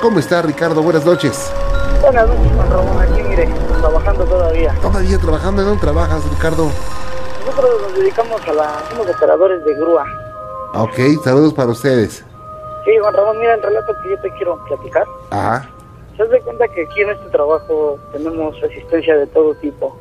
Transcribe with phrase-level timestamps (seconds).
[0.00, 0.80] ¿Cómo está Ricardo?
[0.80, 1.52] Buenas noches.
[2.00, 3.02] Buenas noches, Juan Ramón.
[3.02, 3.48] Aquí, mire,
[3.80, 4.72] trabajando todavía.
[4.80, 5.62] ¿Todavía trabajando?
[5.62, 6.70] ¿En dónde trabajas, Ricardo?
[7.44, 8.82] Nosotros nos dedicamos a la...
[8.90, 10.06] Somos operadores de grúa.
[10.74, 12.24] Ok, saludos para ustedes.
[12.84, 15.04] Sí, Juan Ramón, mira el relato que yo te quiero platicar.
[15.30, 15.68] Ajá.
[16.16, 19.96] Se de cuenta que aquí en este trabajo tenemos resistencia de todo tipo.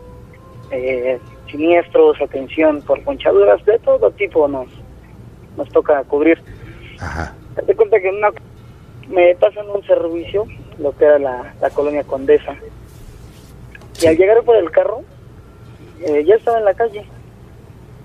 [0.69, 1.19] Eh,
[1.49, 4.67] siniestros, atención por ponchaduras, de todo tipo nos,
[5.57, 6.39] nos toca cubrir.
[6.99, 7.33] Ajá.
[7.55, 8.29] Se de cuenta que en una,
[9.09, 10.45] me pasan un servicio,
[10.79, 12.55] lo que era la, la colonia Condesa.
[14.01, 15.01] Y al llegar por el carro,
[16.01, 17.05] eh, ya estaba en la calle.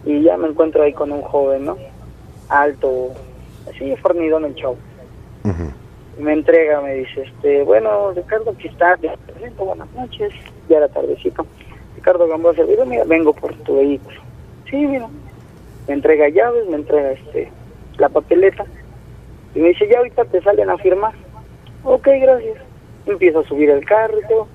[0.05, 1.77] Y ya me encuentro ahí con un joven, ¿no?
[2.48, 3.11] Alto,
[3.69, 4.77] así fornido en el show.
[6.19, 10.33] Me entrega, me dice, este, bueno, Ricardo, aquí está, te presento, buenas noches,
[10.69, 11.47] ya era tardecito.
[11.97, 14.20] Ricardo Gamboa Servido, mira, vengo por tu vehículo.
[14.69, 15.09] Sí, mira.
[15.89, 17.50] Me entrega llaves, me entrega este
[17.98, 18.64] la papeleta.
[19.55, 21.14] Y me dice, ya ahorita te salen a firmar.
[21.84, 22.58] Ok, gracias.
[23.06, 24.48] Empiezo a subir el carro y todo.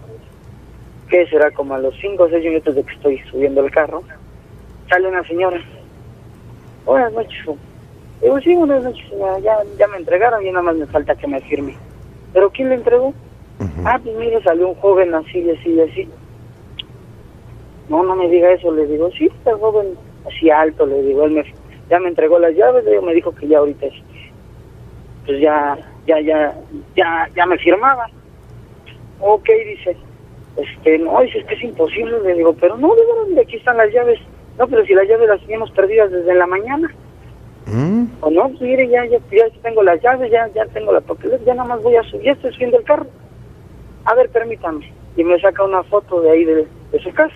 [1.10, 4.04] Que será como a los 5 o 6 minutos de que estoy subiendo el carro.
[4.90, 5.62] Sale una señora.
[6.86, 7.46] Buenas noches.
[7.46, 7.60] joven".
[8.22, 9.40] Digo, sí, buenas noches, señora.
[9.40, 11.76] Ya, ya me entregaron y nada más me falta que me firme.
[12.34, 13.14] ¿Pero quién le entregó?
[13.84, 16.10] Ah, pues mire, salió un joven así, así, así.
[17.90, 19.96] No, no me diga eso, le digo, sí, está joven,
[20.28, 21.44] así alto, le digo, él me,
[21.90, 24.02] ya me entregó las llaves, le digo, me dijo que ya ahorita, este,
[25.28, 26.56] pues ya, ya, ya,
[26.96, 28.08] ya, ya me firmaba.
[29.20, 29.96] Ok, dice,
[30.56, 33.78] este, no, dice, es que es imposible, le digo, pero no, de verdad, aquí están
[33.78, 34.20] las llaves.
[34.58, 36.90] No, pero si las llaves las teníamos perdidas desde la mañana.
[37.68, 41.02] Mm, O no, pues mire, ya, ya, ya tengo las llaves, ya, ya tengo la
[41.02, 43.06] papeleta, ya nada más voy a subir, ya estoy subiendo el carro.
[44.06, 44.92] A ver, permítame.
[45.18, 47.36] Y me saca una foto de ahí de, de su casa.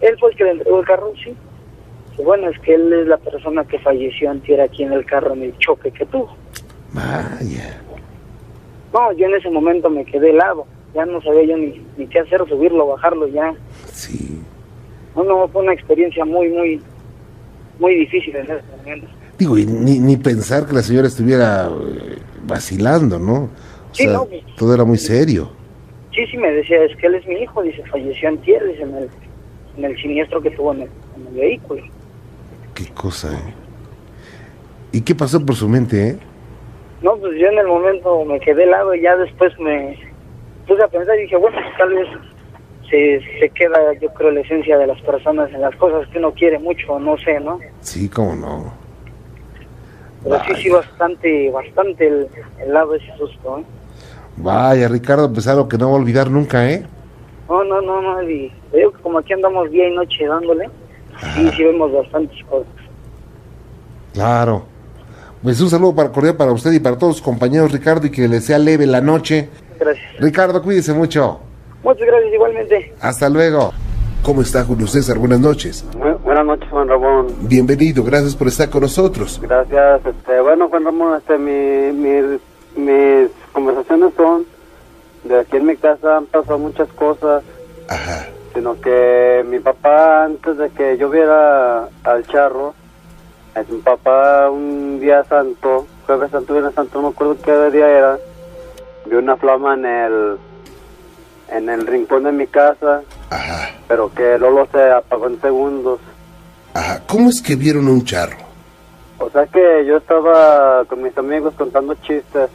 [0.00, 1.36] Él fue el que le entregó el carro, sí.
[2.22, 5.42] Bueno, es que él es la persona que falleció antier aquí en el carro en
[5.42, 6.34] el choque que tuvo.
[6.92, 7.80] Vaya.
[8.92, 10.66] No, yo en ese momento me quedé helado.
[10.94, 13.54] Ya no sabía yo ni, ni qué hacer, subirlo, bajarlo, ya.
[13.92, 14.38] Sí.
[15.16, 16.80] No, no, fue una experiencia muy, muy,
[17.78, 19.06] muy difícil en ese momento.
[19.38, 23.34] Digo, y ni, ni pensar que la señora estuviera eh, vacilando, ¿no?
[23.44, 23.48] O
[23.94, 24.42] Sí, sea, no, pues.
[24.56, 25.50] todo era muy serio.
[26.14, 28.94] Sí, sí, me decía, es que él es mi hijo, dice, falleció antier, dice, en
[28.94, 29.08] el,
[29.78, 31.82] en el siniestro que tuvo en el, en el vehículo.
[32.74, 33.54] Qué cosa, ¿eh?
[34.92, 36.18] ¿Y qué pasó por su mente, eh?
[37.02, 39.98] No, pues yo en el momento me quedé helado y ya después me
[40.66, 42.08] puse a pensar y dije, bueno, pues tal vez
[42.88, 46.32] se, se queda, yo creo, la esencia de las personas en las cosas que uno
[46.32, 47.58] quiere mucho, no sé, ¿no?
[47.80, 48.72] Sí, cómo no.
[50.22, 52.28] Pero sí, sí, bastante, bastante el,
[52.60, 53.64] el lado ese susto, ¿eh?
[54.36, 56.86] Vaya, Ricardo, pues algo que no va a olvidar nunca, ¿eh?
[57.48, 60.70] No, no, no, no, y digo que como aquí andamos día y noche dándole,
[61.34, 62.72] sí, sí vemos bastantes cosas.
[64.14, 64.71] Claro.
[65.42, 68.28] Pues un saludo para cordial para usted y para todos sus compañeros, Ricardo, y que
[68.28, 69.48] les sea leve la noche.
[69.78, 70.04] Gracias.
[70.20, 71.40] Ricardo, cuídese mucho.
[71.82, 72.94] Muchas gracias igualmente.
[73.00, 73.72] Hasta luego.
[74.22, 75.18] ¿Cómo está Julio César?
[75.18, 75.84] Buenas noches.
[76.22, 77.26] buenas noches, Juan Ramón.
[77.40, 79.40] Bienvenido, gracias por estar con nosotros.
[79.42, 80.00] Gracias.
[80.06, 82.38] Este, bueno, Juan Ramón, este, mi, mi-
[82.76, 84.44] mis conversaciones son
[85.24, 87.42] de aquí en mi casa han pasado muchas cosas,
[87.88, 88.28] Ajá.
[88.54, 92.74] sino que mi papá, antes de que yo viera al charro,
[93.68, 98.18] mi papá un día santo, jueves santo, viernes santo, no me acuerdo qué día era,
[99.06, 100.36] vio una flama en el,
[101.48, 103.70] en el rincón de mi casa, Ajá.
[103.88, 106.00] pero que Lolo se apagó en segundos.
[106.74, 107.02] Ajá.
[107.06, 108.36] ¿Cómo es que vieron un charro?
[109.18, 112.50] O sea que yo estaba con mis amigos contando chistes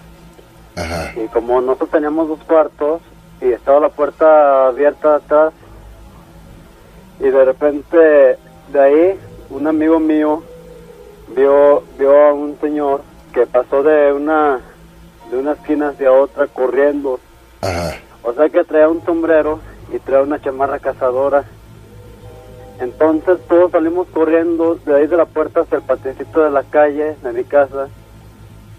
[0.75, 1.13] Ajá.
[1.15, 3.01] y como nosotros teníamos dos cuartos
[3.39, 5.53] y estaba la puerta abierta atrás
[7.19, 9.19] y de repente de ahí
[9.49, 10.43] un amigo mío
[11.35, 13.01] vio vio a un señor
[13.33, 14.59] que pasó de una
[15.29, 17.19] de una esquina hacia otra corriendo.
[17.61, 17.95] Ajá.
[18.23, 19.59] o sea que traía un sombrero
[19.91, 21.45] y traía una chamarra cazadora.
[22.79, 27.15] Entonces todos salimos corriendo de ahí de la puerta hacia el patiecito de la calle
[27.21, 27.87] de mi casa.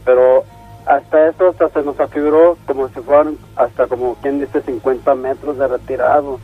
[0.05, 0.45] Pero
[0.87, 5.59] hasta eso hasta se nos afiguró como si fueran hasta como quien dice 50 metros
[5.59, 6.39] de retirado.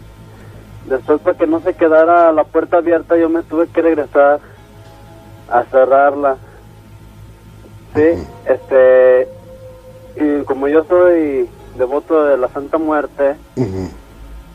[0.87, 4.41] Después para que no se quedara la puerta abierta yo me tuve que regresar
[5.51, 6.37] a cerrarla.
[7.95, 9.29] Sí, este,
[10.17, 13.37] y como yo soy devoto de la Santa Muerte,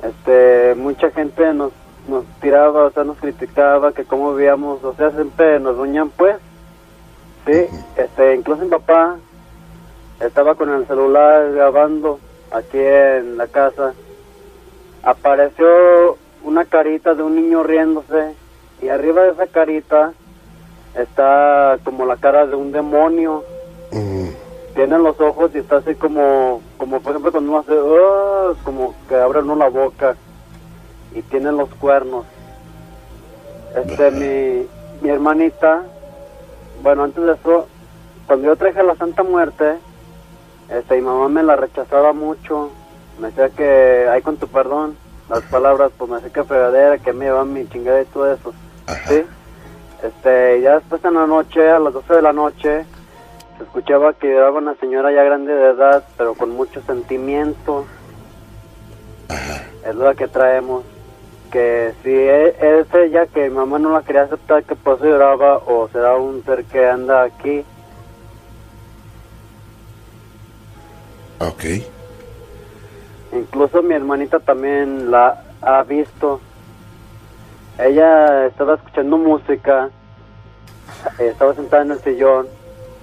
[0.04, 1.72] este, mucha gente nos,
[2.08, 6.36] nos tiraba, o sea, nos criticaba que cómo veíamos, o sea, siempre nos doñan pues,
[7.46, 7.66] sí,
[7.96, 9.18] este, incluso mi papá
[10.20, 12.20] estaba con el celular grabando
[12.52, 13.94] aquí en la casa,
[15.04, 18.34] apareció una carita de un niño riéndose
[18.82, 20.14] y arriba de esa carita
[21.02, 23.44] está como la cara de un demonio,
[23.92, 24.28] Ujú.
[24.32, 24.36] sí,
[24.76, 28.94] tiene los ojos y está así como, como por ejemplo cuando uno hace, "Ah", como
[29.08, 30.16] que abre uno la boca
[31.14, 32.26] y tiene los cuernos.
[33.76, 34.68] Este, mi,
[35.02, 35.84] mi hermanita,
[36.82, 37.68] bueno, antes de eso,
[38.28, 39.78] cuando yo traje la Santa Muerte,
[40.70, 42.70] este, mi mamá me la rechazaba mucho,
[43.20, 44.96] me decía que, ay, con tu perdón,
[45.30, 48.54] las palabras, pues me decía que fregadera, que me llevaban mi chingada y todo eso,
[49.08, 49.24] ¿sí?
[50.04, 52.86] Este, ya después en la noche, a las 12 de la noche,
[53.58, 57.86] se escuchaba que lloraba una señora ya grande de edad, pero con mucho sentimiento.
[59.86, 60.84] Es la que traemos.
[61.52, 65.06] Que si e- es ella que mi mamá no la quería aceptar, que por eso
[65.06, 67.66] lloraba, o será un ser que anda aquí.
[71.40, 71.64] Ok.
[73.34, 76.40] Incluso mi hermanita también la ha visto.
[77.80, 79.90] Ella estaba escuchando música,
[81.18, 82.48] eh, estaba sentada en el sillón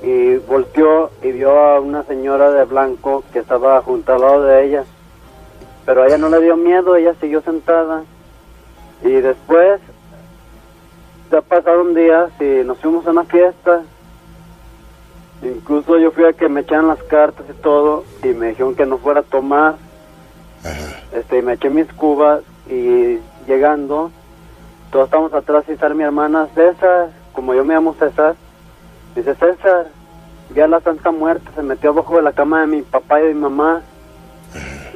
[0.03, 4.67] y volteó y vio a una señora de blanco que estaba junto al lado de
[4.67, 4.85] ella.
[5.87, 8.03] Pero a ella no le dio miedo, ella siguió sentada.
[9.03, 9.81] Y después,
[11.33, 13.81] ya pasaron días y nos fuimos a una fiesta.
[15.41, 18.85] Incluso yo fui a que me echaran las cartas y todo y me dijeron que
[18.85, 19.77] no fuera a tomar.
[21.13, 24.11] Este, y me eché mis cubas y llegando,
[24.97, 28.35] todos estamos atrás y sale mi hermana César, como yo me llamo César,
[29.15, 29.89] dice César,
[30.49, 33.27] vi a la Santa Muerte, se metió abajo de la cama de mi papá y
[33.27, 33.83] de mi mamá.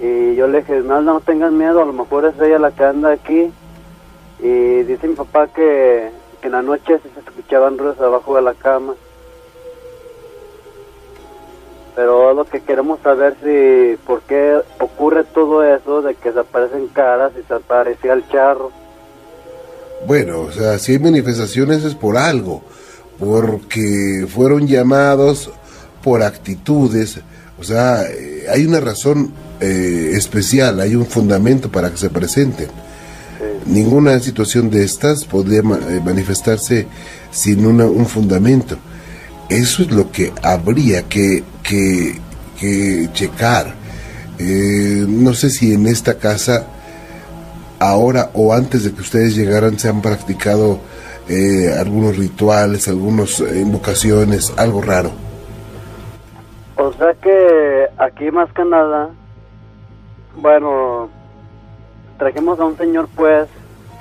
[0.00, 2.82] Y yo le dije, no, no tengas miedo, a lo mejor es ella la que
[2.82, 3.52] anda aquí.
[4.38, 6.11] Y dice mi papá que,
[6.41, 8.94] en la noche se escuchaban ruidos abajo de la cama.
[11.94, 16.88] Pero lo que queremos saber si por qué ocurre todo eso de que se aparecen
[16.88, 18.70] caras y se aparecía el charro.
[20.06, 22.62] Bueno, o sea, si hay manifestaciones es por algo,
[23.19, 25.50] porque fueron llamados
[26.02, 27.20] por actitudes,
[27.58, 32.69] o sea, eh, hay una razón eh, especial, hay un fundamento para que se presenten.
[33.67, 36.87] Ninguna situación de estas podría eh, manifestarse
[37.31, 38.79] sin una- un fundamento.
[39.50, 42.19] Eso es lo que habría que, que,
[42.58, 43.75] que checar.
[44.38, 46.67] Eh, no sé si en esta casa
[47.81, 50.79] ahora o antes de que ustedes llegaran se han practicado
[51.29, 55.11] eh, algunos rituales, algunas eh, invocaciones, algo raro.
[56.77, 59.11] O sea que aquí más que nada,
[60.37, 61.11] bueno,
[62.19, 63.49] trajimos a un señor pues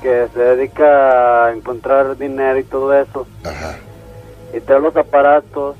[0.02, 3.28] que se dedica a encontrar dinero y todo eso.
[4.54, 5.76] Y trae los aparatos.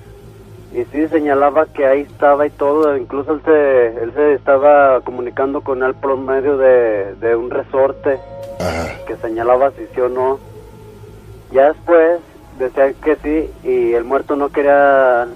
[0.74, 2.96] Y sí señalaba que ahí estaba y todo.
[2.96, 8.20] Incluso él se, él se estaba comunicando con él por medio de, de un resorte
[9.08, 10.40] que señalaba si sí o no.
[11.52, 12.20] Ya después
[12.60, 15.28] decía que sí y el muerto no quería,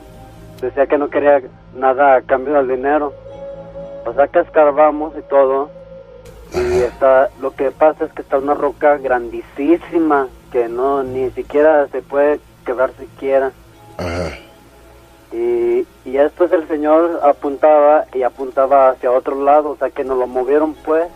[0.62, 1.42] decía que no quería
[1.76, 3.14] nada a cambio del dinero.
[4.06, 5.72] O sea que escarbamos y todo.
[6.54, 11.88] Y está, lo que pasa es que está una roca grandísima que no ni siquiera
[11.88, 13.52] se puede quebrar siquiera.
[15.34, 20.18] Y, y después el señor apuntaba y apuntaba hacia otro lado, o sea que nos
[20.20, 21.08] lo movieron pues.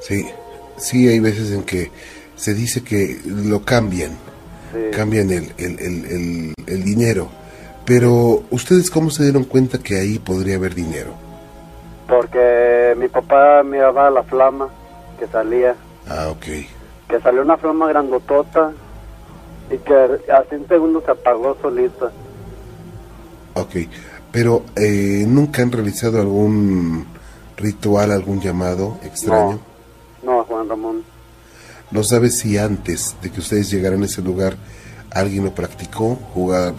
[0.00, 0.26] Sí,
[0.76, 1.90] sí, hay veces en que
[2.36, 4.12] se dice que lo cambian,
[4.72, 4.90] Sí.
[4.96, 7.28] cambian el, el, el, el- el dinero.
[7.84, 11.12] Pero, ¿ustedes cómo se dieron cuenta que ahí podría haber dinero?
[12.06, 14.68] Porque mi papá miraba la flama
[15.18, 15.74] que salía,
[16.06, 16.44] Ah, ok.
[17.08, 18.72] que salió una flama grandotota
[19.70, 19.94] y que
[20.32, 22.10] hace un segundo se apagó solita.
[23.54, 23.76] Ok,
[24.30, 27.06] pero eh, ¿nunca han realizado algún
[27.56, 29.58] ritual, algún llamado extraño?
[30.22, 31.02] No, Juan Ramón.
[31.90, 34.56] ¿No sabes si antes de que ustedes llegaran a ese lugar
[35.10, 36.16] alguien lo practicó?
[36.34, 36.74] ¿Jugar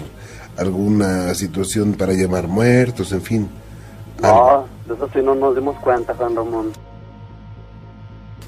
[0.58, 3.50] alguna situación para llamar muertos, en fin?
[4.22, 6.72] No, de eso sí no nos dimos cuenta, Juan Ramón.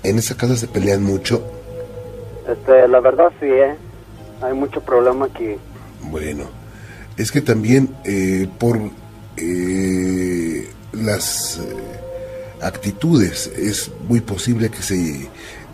[0.04, 1.44] ¿En esa casa se pelean mucho?
[2.48, 3.76] Este, la verdad sí, ¿eh?
[4.42, 5.56] Hay mucho problema aquí.
[6.04, 6.46] Bueno,
[7.18, 8.80] es que también eh, por
[9.38, 15.30] eh, las eh, actitudes es muy posible que se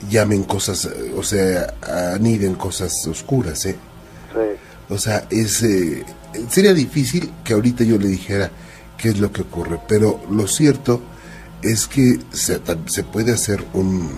[0.10, 1.74] llamen cosas, o sea,
[2.14, 3.76] aniden cosas oscuras, ¿eh?
[4.34, 4.94] Sí.
[4.94, 6.06] O sea, es, eh,
[6.50, 8.52] sería difícil que ahorita yo le dijera
[8.98, 11.02] qué es lo que ocurre, pero lo cierto
[11.62, 14.10] es que se, se puede hacer un,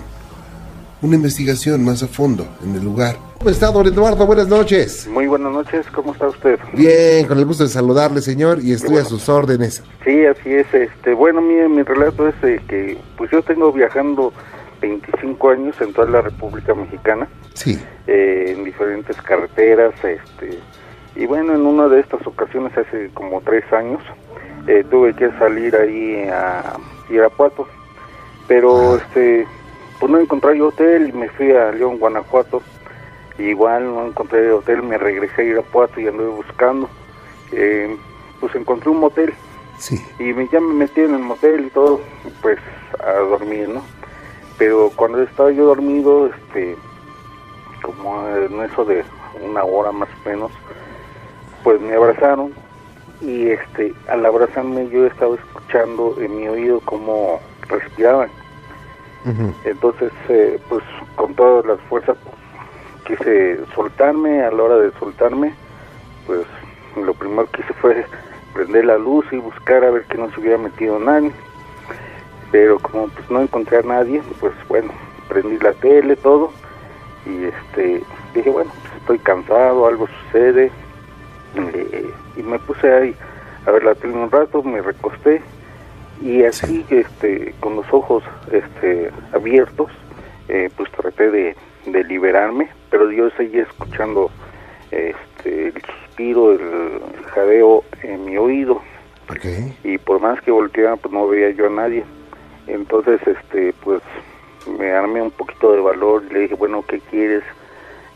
[1.01, 3.28] una investigación más a fondo en el lugar.
[3.39, 4.25] ¿Cómo está, don Eduardo?
[4.25, 5.07] Buenas noches.
[5.07, 6.59] Muy buenas noches, ¿cómo está usted?
[6.73, 9.81] Bien, con el gusto de saludarle, señor, y estoy a sus órdenes.
[10.03, 10.71] Sí, así es.
[10.73, 14.33] Este, bueno, mi, mi relato es de que pues yo tengo viajando
[14.81, 17.79] 25 años en toda la República Mexicana, Sí.
[18.07, 20.59] eh, en diferentes carreteras, este,
[21.15, 24.01] Y bueno, en una de estas ocasiones, hace como tres años,
[24.67, 26.75] eh, tuve que salir ahí a
[27.09, 27.67] Irapuato,
[28.49, 29.47] pero este,
[29.99, 32.61] pues no encontré yo hotel y me fui a León, Guanajuato.
[33.39, 36.89] Igual no encontré hotel, me regresé a Irapuato y anduve buscando.
[37.51, 37.95] Eh,
[38.39, 39.33] pues encontré un motel
[39.77, 39.95] Sí.
[40.19, 42.01] y me, ya me metí en el motel y todo,
[42.41, 42.57] pues
[43.03, 43.81] a dormir, ¿no?
[44.57, 46.75] Pero cuando estaba yo dormido, este,
[47.81, 49.05] como en eso de
[49.41, 50.51] una hora más o menos,
[51.63, 52.53] pues me abrazaron
[53.21, 58.29] y este, al abrazarme yo estaba escuchando en mi oído cómo respiraban.
[59.63, 60.83] Entonces, eh, pues
[61.15, 62.35] con todas las fuerzas pues,
[63.09, 65.51] quise soltarme, a la hora de soltarme,
[66.27, 66.45] pues
[66.95, 68.05] lo primero que hice fue
[68.53, 71.31] prender la luz y buscar a ver que no se hubiera metido nadie.
[72.51, 74.91] Pero como pues no encontré a nadie, pues bueno,
[75.27, 76.51] prendí la tele, todo,
[77.25, 80.71] y este dije, bueno, pues estoy cansado, algo sucede,
[81.55, 83.15] eh, y me puse ahí
[83.65, 85.41] a ver la tele un rato, me recosté,
[86.21, 89.89] y así este con los ojos este abiertos
[90.47, 94.29] eh, pues traté de, de liberarme pero yo seguía escuchando
[94.91, 97.01] este el suspiro el,
[97.33, 98.81] jadeo en mi oído.
[99.29, 99.45] Ok.
[99.83, 102.03] y por más que volteaba pues no veía yo a nadie.
[102.67, 104.01] Entonces este pues
[104.79, 107.43] me armé un poquito de valor y le dije bueno qué quieres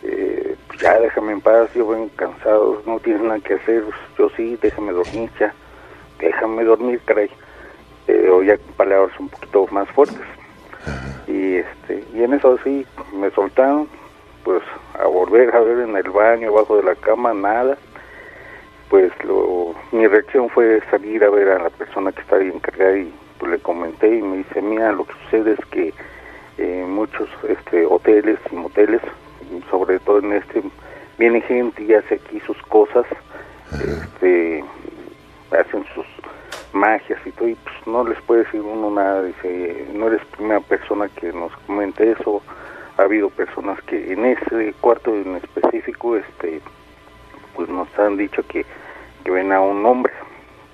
[0.06, 3.84] Eh, pues ya déjame en paz yo vengo cansado no tienes nada que hacer
[4.18, 5.53] yo sí déjame dormir ya
[6.20, 7.30] déjame dormir caray
[8.08, 10.27] eh, o ya palabras un poquito más fuertes.
[11.27, 13.88] Y este y en eso sí me soltaron
[14.43, 14.62] pues
[15.00, 17.77] a volver a ver en el baño abajo de la cama nada.
[18.89, 22.97] Pues lo mi reacción fue salir a ver a la persona que estaba ahí encargada
[22.97, 25.93] y pues le comenté y me dice mira lo que sucede es que
[26.57, 29.01] eh, muchos este hoteles y moteles
[29.71, 30.62] sobre todo en este
[31.17, 33.05] viene gente y hace aquí sus cosas
[33.71, 34.63] este
[35.51, 36.05] hacen sus
[36.73, 40.59] magias y todo, y pues no les puede decir uno nada, dice, no eres primera
[40.59, 42.41] persona que nos comente eso,
[42.97, 46.62] ha habido personas que en ese cuarto en específico, este,
[47.55, 48.65] pues nos han dicho que,
[49.23, 50.13] que ven a un hombre,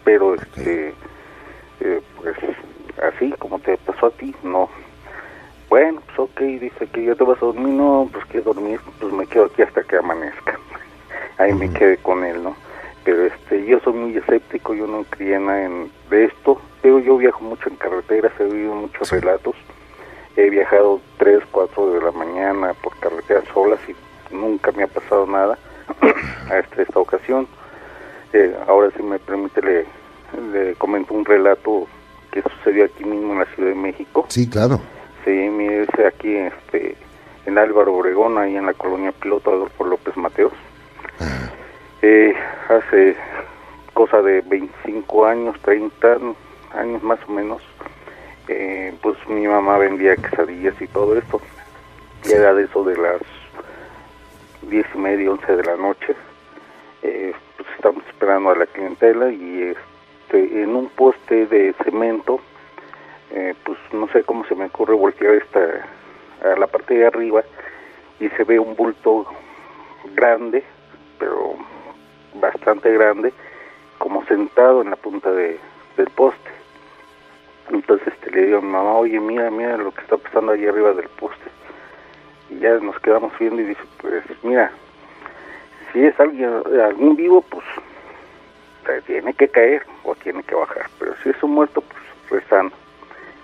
[0.04, 0.94] pero este,
[1.80, 2.36] eh, pues
[3.02, 4.70] así como te pasó a ti, no.
[5.70, 9.14] Bueno, pues ok, dice que ya te vas a dormir, no, pues que dormir, pues
[9.14, 10.60] me quedo aquí hasta que amanezca.
[11.38, 12.56] Ahí me quedé con él, ¿no?
[13.04, 17.18] pero este yo soy muy escéptico yo no creía nada en, de esto pero yo
[17.18, 19.56] viajo mucho en carreteras he oído muchos relatos
[20.40, 25.26] he viajado 3, 4 de la mañana por carreteras solas y nunca me ha pasado
[25.28, 25.58] nada
[26.50, 27.48] hasta esta ocasión
[28.32, 29.86] Eh, ahora si me permite le,
[30.54, 31.88] le comento un relato
[32.32, 34.80] que sucedió aquí mismo en la Ciudad de México Sí, claro.
[35.26, 36.96] Sí, mire, aquí este,
[37.46, 40.54] en Álvaro Obregón, ahí en la colonia Piloto Adolfo López Mateos.
[42.02, 42.34] Eh,
[42.70, 43.16] hace
[43.94, 46.18] cosa de 25 años, 30
[46.76, 47.62] años más o menos,
[48.50, 51.40] eh, pues mi mamá vendía quesadillas y todo esto.
[52.26, 53.22] Y era de eso de las
[54.64, 56.16] 10 y media, 11 de la noche.
[57.04, 62.40] Eh, pues estamos esperando a la clientela y este, en un poste de cemento
[63.32, 65.60] eh, pues no sé cómo se me ocurre voltear esta
[66.44, 67.44] a la parte de arriba
[68.20, 69.26] y se ve un bulto
[70.16, 70.64] grande
[71.20, 71.56] pero
[72.36, 73.32] bastante grande
[73.98, 75.58] como sentado en la punta de,
[75.96, 76.59] del poste
[77.70, 80.68] entonces este, le digo a mi mamá oye mira mira lo que está pasando allí
[80.68, 81.50] arriba del poste
[82.50, 84.72] y ya nos quedamos viendo y dice pues mira
[85.92, 87.66] si es alguien algún vivo pues
[89.06, 90.90] tiene que caer o tiene que bajar.
[91.00, 92.76] Pero si es un muerto pues rezando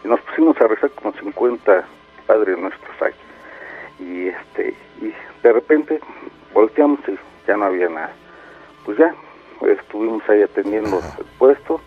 [0.03, 1.83] y nos pusimos a rezar como 50
[2.25, 3.13] padres nuestros ahí.
[3.99, 5.13] Y este y
[5.43, 5.99] de repente
[6.53, 7.17] volteamos y
[7.47, 8.11] ya no había nada.
[8.85, 9.13] Pues ya
[9.61, 11.79] estuvimos ahí atendiendo el puesto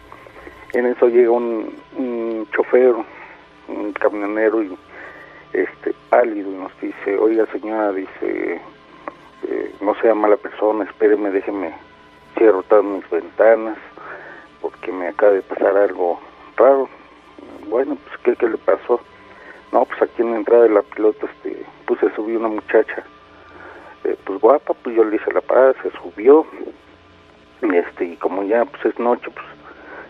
[0.75, 2.95] en eso llega un, un chofer
[3.69, 4.77] un camionero y
[5.53, 8.61] este pálido y nos dice oiga señora dice
[9.49, 11.73] eh, no sea mala persona espéreme déjeme
[12.37, 13.79] cierro todas mis ventanas
[14.61, 16.21] porque me acaba de pasar algo
[16.57, 16.89] raro
[17.69, 19.01] bueno, pues ¿qué, le pasó?
[19.73, 23.05] No, pues aquí en la entrada de la pilota, este, pues se subió una muchacha,
[24.05, 26.47] eh, pues guapa, pues yo le hice la parada, se subió,
[27.63, 29.47] y este, y como ya pues es noche, pues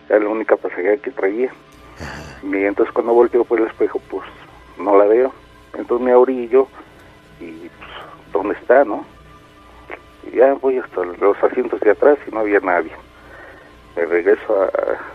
[0.09, 1.51] era la única pasajera que traía.
[2.43, 4.25] Y entonces cuando volteo por el espejo, pues
[4.77, 5.33] no la veo.
[5.77, 6.67] Entonces me yo,
[7.39, 7.91] y pues,
[8.33, 9.05] ¿dónde está, no?
[10.23, 12.91] Y ya voy hasta los asientos de atrás y no había nadie.
[13.95, 14.69] Me regreso a,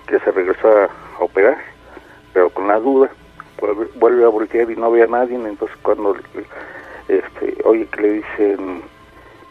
[0.07, 1.75] que se regresó a, a operar
[2.35, 3.09] pero con la duda
[3.95, 6.15] vuelve, a voltear y no ve a nadie entonces cuando
[7.09, 8.83] este oye que le dicen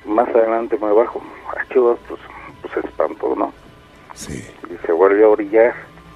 [0.06, 1.24] más adelante me bajo
[1.72, 2.20] Chivas, pues,
[2.62, 3.54] pues se espantó, ¿no?
[4.14, 4.48] Sí.
[4.70, 5.74] Y se vuelve a orillar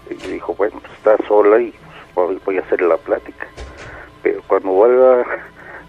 [0.09, 1.73] y dijo, bueno, pues está sola y
[2.13, 3.47] pues, voy a hacer la plática.
[4.23, 5.23] Pero cuando vuelve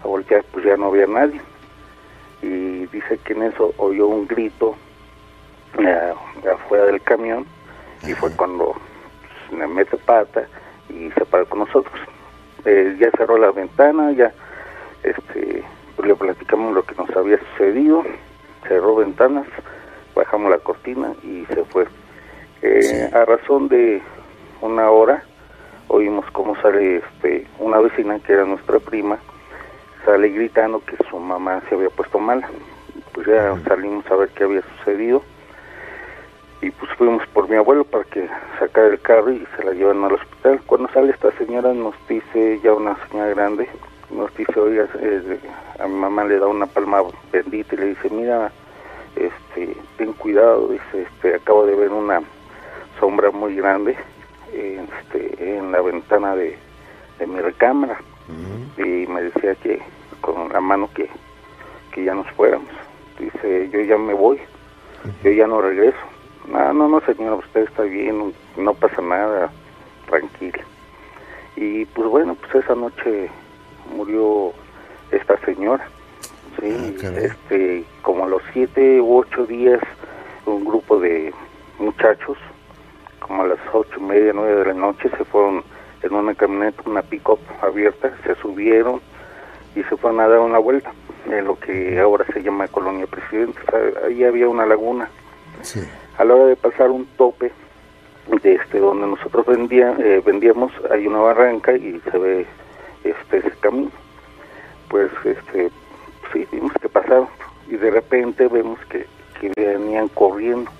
[0.03, 1.41] a voltear, pues ya no había nadie.
[2.41, 4.75] Y dice que en eso oyó un grito
[5.77, 6.13] eh,
[6.51, 7.45] afuera del camión
[8.03, 10.47] y fue cuando pues, me mete pata
[10.89, 11.99] y se paró con nosotros.
[12.65, 14.33] Eh, ya cerró la ventana, ya
[15.03, 15.63] este,
[15.95, 18.03] pues, le platicamos lo que nos había sucedido,
[18.67, 19.47] cerró ventanas,
[20.15, 21.87] bajamos la cortina y se fue.
[22.61, 24.01] Eh, A razón de
[24.61, 25.23] una hora
[25.87, 29.17] oímos cómo sale este, una vecina que era nuestra prima,
[30.05, 32.49] sale gritando que su mamá se había puesto mala.
[33.13, 35.23] Pues ya salimos a ver qué había sucedido
[36.61, 38.27] y pues fuimos por mi abuelo para que
[38.59, 40.61] sacara el carro y se la llevan al hospital.
[40.65, 43.67] Cuando sale esta señora nos dice, ya una señora grande,
[44.11, 45.39] nos dice, oiga, eh,
[45.79, 47.01] a mi mamá le da una palma
[47.31, 48.51] bendita y le dice, mira,
[49.15, 52.21] este, ten cuidado, dice, este, acabo de ver una
[52.99, 53.95] sombra muy grande
[54.53, 56.57] este, en la ventana de,
[57.17, 57.99] de mi recámara
[58.77, 59.81] y me decía que
[60.21, 61.09] con la mano que,
[61.91, 62.69] que ya nos fuéramos.
[63.17, 64.39] Dice, yo ya me voy,
[65.23, 65.97] yo ya no regreso.
[66.47, 69.51] No, no, no, señora, usted está bien, no pasa nada,
[70.07, 70.63] tranquila.
[71.55, 73.29] Y pues bueno, pues esa noche
[73.95, 74.53] murió
[75.11, 75.85] esta señora.
[76.59, 79.79] Sí, este, como a los siete u ocho días,
[80.45, 81.33] un grupo de
[81.77, 82.37] muchachos,
[83.19, 85.63] como a las ocho y media, nueve de la noche, se fueron
[86.01, 89.01] en una camioneta, una pick-up abierta, se subieron
[89.75, 90.91] y se fueron a dar una vuelta
[91.29, 93.59] en lo que ahora se llama Colonia Presidente.
[94.05, 95.09] ahí había una laguna.
[96.17, 97.51] A la hora de pasar un tope
[98.41, 102.45] de este donde nosotros vendía, eh, vendíamos, hay una barranca y se ve
[103.03, 103.91] este ese camino.
[104.89, 105.69] Pues este
[106.31, 107.27] sí, vimos que pasaron
[107.67, 109.05] y de repente vemos que,
[109.39, 110.71] que venían corriendo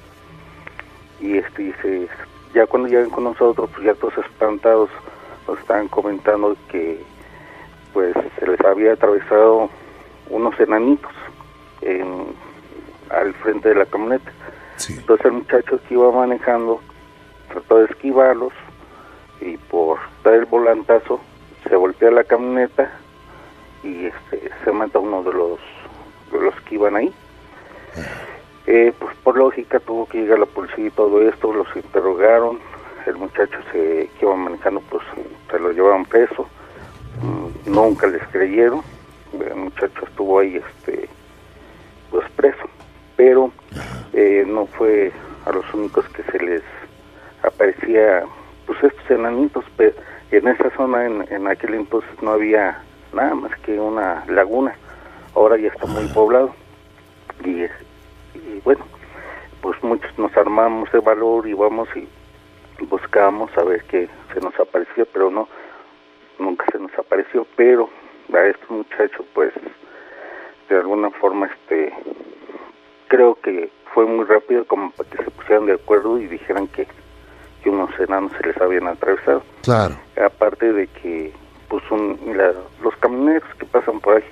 [1.20, 2.08] y este dice
[2.54, 4.90] ya cuando llegan con nosotros pues ya todos espantados
[5.48, 7.02] nos estaban comentando que
[7.94, 9.70] pues se les había atravesado
[10.30, 11.12] unos enanitos
[11.82, 12.28] en,
[13.10, 14.32] al frente de la camioneta.
[14.88, 16.82] Entonces el muchacho que iba manejando
[17.50, 18.54] trató de esquivarlos
[19.42, 21.20] y por dar el volantazo
[21.68, 22.92] se voltea la camioneta
[23.84, 25.60] y este, se mata uno de los
[26.32, 27.14] de los que iban ahí.
[28.72, 32.60] Eh, pues por lógica tuvo que llegar la policía y todo esto, los interrogaron,
[33.08, 35.02] el muchacho se, que iba manejando pues
[35.50, 36.48] se lo llevaron preso,
[37.20, 38.84] mm, nunca les creyeron,
[39.34, 41.10] el muchacho estuvo ahí este
[42.12, 42.70] pues preso,
[43.18, 43.52] pero
[44.14, 45.12] eh, no fue
[45.48, 46.62] a los únicos que se les
[47.42, 48.24] aparecía
[48.68, 49.96] pues estos enanitos, pero
[50.30, 54.76] en esa zona en, en aquel entonces no había nada más que una laguna,
[55.34, 56.54] ahora ya está muy poblado
[57.44, 57.66] y,
[58.60, 58.86] y bueno,
[59.62, 62.08] pues muchos nos armamos de valor y vamos y
[62.86, 65.48] buscamos a ver qué se nos apareció, pero no,
[66.40, 67.90] nunca se nos apareció, pero
[68.34, 69.52] a estos muchachos pues
[70.70, 71.94] de alguna forma este
[73.08, 76.88] creo que fue muy rápido como para que se pusieran de acuerdo y dijeran que,
[77.64, 79.42] que unos enanos se les habían atravesado.
[79.64, 79.96] Claro.
[80.24, 81.34] Aparte de que
[81.70, 82.20] pues un,
[82.84, 84.24] los camioneros que pasan por ahí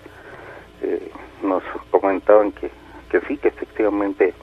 [0.84, 1.12] eh,
[1.42, 2.70] nos comentaban que,
[3.10, 4.34] que sí, que efectivamente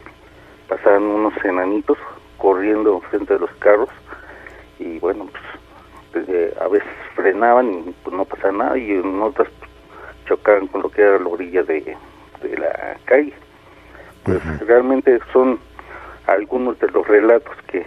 [0.69, 1.99] pasaban unos enanitos
[2.39, 3.89] corriendo frente de los carros
[4.79, 5.29] y bueno,
[6.13, 9.49] pues a veces frenaban y pues no pasaba nada y en otras
[10.27, 11.97] chocaban con lo que era la orilla de,
[12.43, 13.35] de la calle.
[14.25, 15.59] Pues realmente son
[16.27, 17.85] algunos de los relatos que,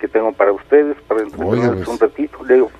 [0.00, 1.88] que tengo para ustedes, para entretenerles pues.
[1.88, 2.44] un ratito.
[2.44, 2.70] Le digo,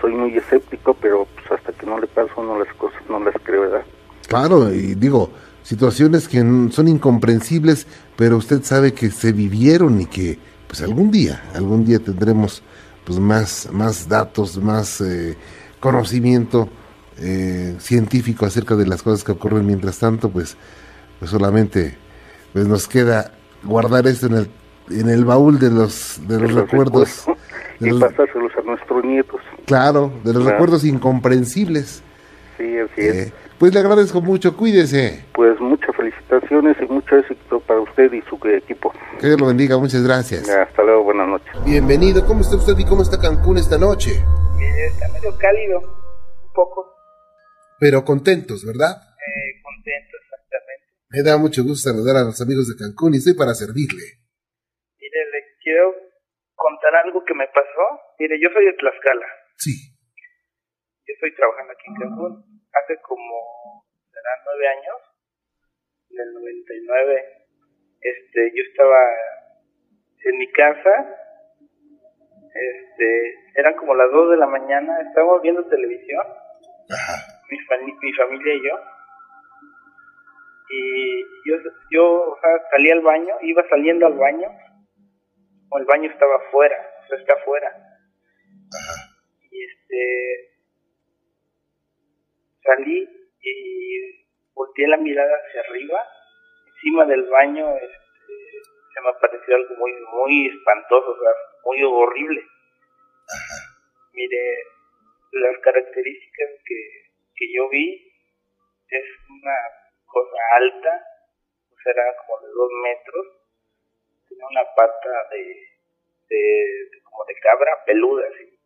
[0.00, 3.34] soy muy escéptico, pero pues hasta que no le paso uno las cosas, no las
[3.42, 3.84] creo, ¿verdad?
[4.26, 5.30] Claro, y digo,
[5.62, 6.38] situaciones que
[6.70, 11.98] son incomprensibles, pero usted sabe que se vivieron y que pues algún día, algún día
[11.98, 12.62] tendremos
[13.04, 15.36] pues más, más datos, más eh,
[15.80, 16.68] conocimiento
[17.18, 19.66] eh, científico acerca de las cosas que ocurren.
[19.66, 20.56] Mientras tanto, pues,
[21.18, 21.96] pues solamente
[22.52, 24.50] pues nos queda guardar esto en el,
[24.90, 27.24] en el baúl de los, de los, recuerdos.
[27.80, 29.40] y pasárselos a nuestros nietos.
[29.64, 32.02] Claro, de los recuerdos incomprensibles.
[32.56, 33.14] Sí, así es.
[33.14, 35.24] Eh, pues le agradezco mucho, cuídese.
[35.34, 38.92] Pues muchas felicitaciones y mucho éxito para usted y su equipo.
[39.20, 40.48] Que Dios lo bendiga, muchas gracias.
[40.48, 41.52] Hasta luego, buenas noches.
[41.64, 44.12] Bienvenido, ¿cómo está usted y cómo está Cancún esta noche?
[44.12, 46.86] Está medio cálido, un poco.
[47.80, 48.94] Pero contentos, ¿verdad?
[48.94, 50.84] Eh, contento, exactamente.
[51.10, 54.22] Me da mucho gusto saludar a los amigos de Cancún y estoy para servirle.
[55.02, 55.94] Mire, le quiero
[56.54, 57.84] contar algo que me pasó.
[58.18, 59.26] Mire, yo soy de Tlaxcala.
[59.56, 59.74] Sí.
[61.06, 62.57] Yo estoy trabajando aquí en Cancún.
[62.82, 64.96] Hace como, serán nueve años,
[66.10, 67.24] en el 99,
[68.00, 68.98] este, yo estaba
[70.24, 70.90] en mi casa,
[72.54, 76.24] este, eran como las 2 de la mañana, estábamos viendo televisión,
[77.50, 78.78] Mi, mi familia y yo,
[80.70, 81.56] y yo,
[81.90, 82.36] yo
[82.70, 84.48] salí al baño, iba saliendo al baño,
[85.70, 87.72] o el baño estaba afuera, o sea, está afuera.
[89.50, 90.47] Y este,
[92.68, 93.08] salí
[93.40, 96.04] y volteé la mirada hacia arriba,
[96.74, 98.34] encima del baño este,
[98.94, 101.32] se me apareció algo muy, muy espantoso, o sea,
[101.64, 102.44] muy horrible.
[104.12, 104.58] Mire,
[105.32, 106.80] las características que,
[107.36, 108.12] que yo vi
[108.88, 109.56] es una
[110.06, 111.04] cosa alta,
[111.84, 113.26] será como de dos metros,
[114.28, 115.68] tenía una pata de,
[116.28, 118.58] de, como de cabra peluda, así,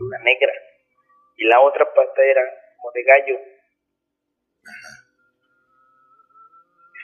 [0.00, 0.52] una negra,
[1.36, 3.38] y la otra pata era como de gallo.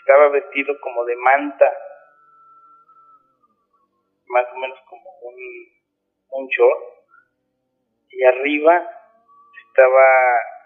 [0.00, 1.72] Estaba vestido como de manta,
[4.26, 5.34] más o menos como un,
[6.30, 6.48] un
[8.08, 8.88] y arriba
[9.68, 10.04] estaba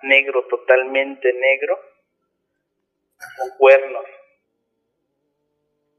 [0.03, 1.81] negro, totalmente negro,
[3.39, 4.05] con cuernos,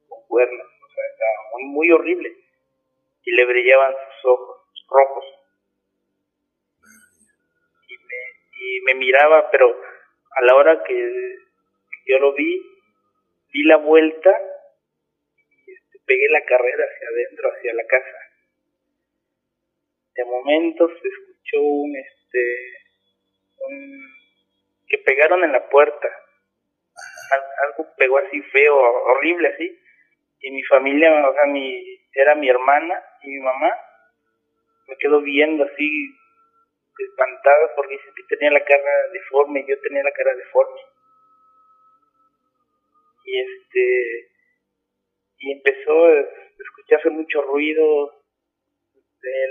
[0.08, 2.38] con cuernos, o sea, estaba muy, muy horrible.
[3.24, 5.26] Y le brillaban sus ojos rojos.
[8.78, 11.36] Y me miraba, pero a la hora que
[12.06, 12.62] yo lo vi,
[13.54, 14.36] di la vuelta
[15.68, 18.18] y este, pegué la carrera hacia adentro, hacia la casa.
[20.16, 22.74] De momento se escuchó un, este,
[23.58, 24.02] un,
[24.88, 26.10] que pegaron en la puerta
[27.38, 29.80] algo pegó así feo, horrible así.
[30.42, 33.72] Y mi familia, o sea, mi, era mi hermana y mi mamá,
[34.88, 36.16] me quedó viendo así,
[36.98, 40.80] espantada porque dice que tenía la cara deforme, yo tenía la cara deforme.
[43.26, 44.32] Y este,
[45.40, 46.20] y empezó a
[46.60, 48.22] escucharse mucho ruido,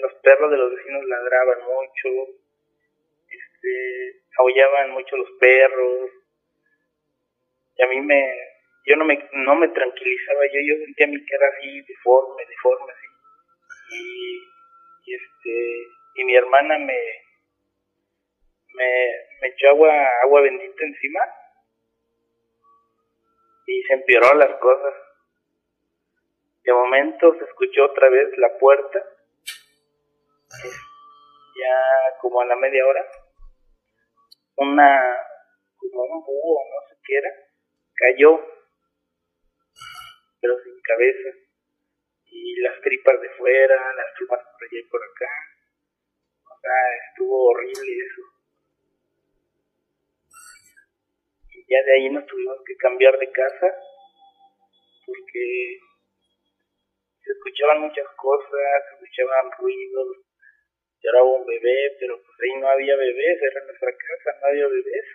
[0.03, 2.33] los perros de los vecinos ladraban mucho,
[3.29, 6.11] este, aullaban mucho los perros,
[7.77, 8.35] y a mí me,
[8.87, 13.07] yo no me, no me tranquilizaba, yo, yo sentía mi cara así deforme, deforme, así.
[13.93, 16.99] Y, este, y mi hermana me,
[18.75, 21.21] me, me echó agua, agua bendita encima
[23.67, 24.95] y se empeoró las cosas.
[26.65, 29.03] De momento se escuchó otra vez la puerta,
[31.57, 33.07] ya como a la media hora,
[34.57, 35.17] una,
[35.77, 37.31] como un búho, no sé qué era,
[37.95, 38.41] cayó,
[40.41, 41.31] pero sin cabeza,
[42.27, 45.31] y las tripas de fuera, las tripas por allá y por acá.
[46.45, 48.23] O sea, estuvo horrible eso.
[51.53, 53.75] Y ya de ahí nos tuvimos que cambiar de casa,
[55.07, 55.79] porque
[57.25, 60.17] se escuchaban muchas cosas, se escuchaban ruidos,
[61.01, 65.07] lloraba un bebé, pero pues ahí no había bebés, era nuestra casa, no había bebés.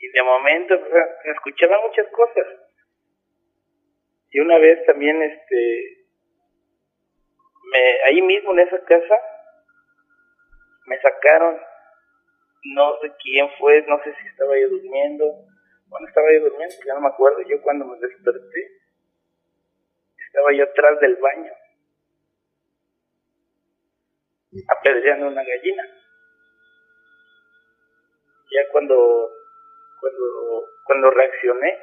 [0.00, 0.74] y de momento
[1.22, 2.46] se escuchaban muchas cosas.
[4.30, 6.06] Y una vez también, este,
[7.64, 9.14] me, ahí mismo en esa casa,
[10.86, 11.60] me sacaron,
[12.64, 15.24] no sé quién fue, no sé si estaba yo durmiendo,
[15.86, 18.80] bueno, estaba yo durmiendo, ya no me acuerdo, yo cuando me desperté,
[20.26, 21.52] estaba yo atrás del baño,
[24.68, 25.84] apedreando una gallina.
[28.52, 29.30] Ya cuando
[30.00, 31.78] cuando, cuando reaccioné,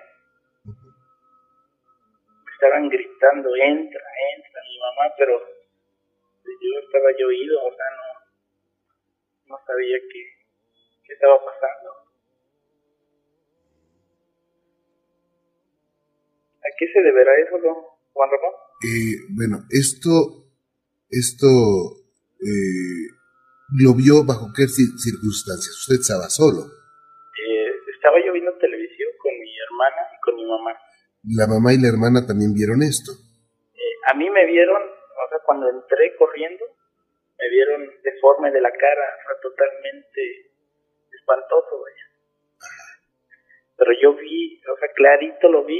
[2.53, 4.01] estaban gritando, entra,
[4.35, 10.36] entra, mi mamá, pero yo estaba yo oído, o sea, no, no sabía qué,
[11.07, 11.89] qué estaba pasando.
[16.59, 17.75] ¿A qué se deberá eso, don
[18.13, 18.53] Juan Ramón?
[18.83, 20.51] Eh, bueno, esto,
[21.09, 21.47] esto
[22.43, 23.07] eh,
[23.79, 25.75] lo vio bajo qué circunstancias.
[25.79, 26.77] Usted estaba solo
[28.07, 30.71] estaba yo viendo televisión con mi hermana y con mi mamá.
[31.35, 33.11] ¿La mamá y la hermana también vieron esto?
[33.11, 36.63] Eh, a mí me vieron, o sea, cuando entré corriendo,
[37.37, 40.46] me vieron deforme de la cara, o sea, totalmente
[41.27, 42.05] espantoso, vaya.
[43.75, 45.79] Pero yo vi, o sea, clarito lo vi.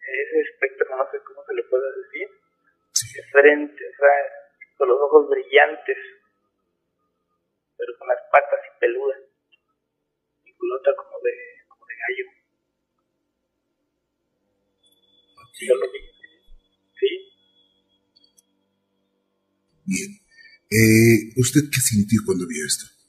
[0.00, 2.28] Ese espectro, no sé cómo se le puede decir.
[3.14, 5.98] De frente, o sea, con los ojos brillantes,
[7.76, 9.30] pero con las patas y peludas
[10.60, 11.32] culota como de,
[11.68, 12.26] como de gallo.
[15.60, 15.98] Yo lo vi.
[16.98, 17.10] ¿Sí?
[19.84, 20.10] Bien.
[20.70, 22.99] Eh, ¿Usted qué sintió cuando vio esto?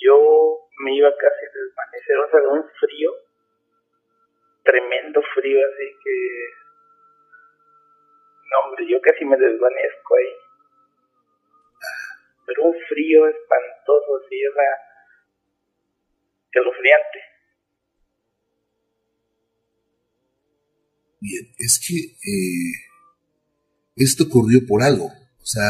[0.00, 3.10] yo me iba casi a desvanecer, o sea, un frío,
[4.64, 6.14] tremendo frío, así que,
[8.50, 10.32] no hombre, yo casi me desvanezco ahí,
[12.46, 14.90] pero un frío espantoso, así, o sea.
[21.20, 22.72] Bien, es que eh,
[23.96, 25.62] esto ocurrió por algo, o sea,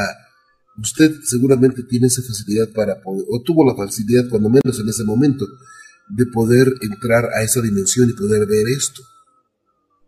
[0.79, 5.05] usted seguramente tiene esa facilidad para poder, o tuvo la facilidad, cuando menos en ese
[5.05, 5.47] momento,
[6.09, 9.03] de poder entrar a esa dimensión y poder ver esto.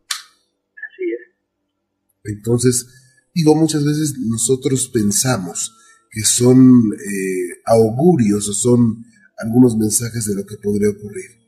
[0.08, 2.36] Así es.
[2.36, 2.86] Entonces,
[3.34, 5.72] digo, muchas veces nosotros pensamos
[6.10, 9.04] que son eh, augurios o son
[9.38, 11.42] algunos mensajes de lo que podría ocurrir.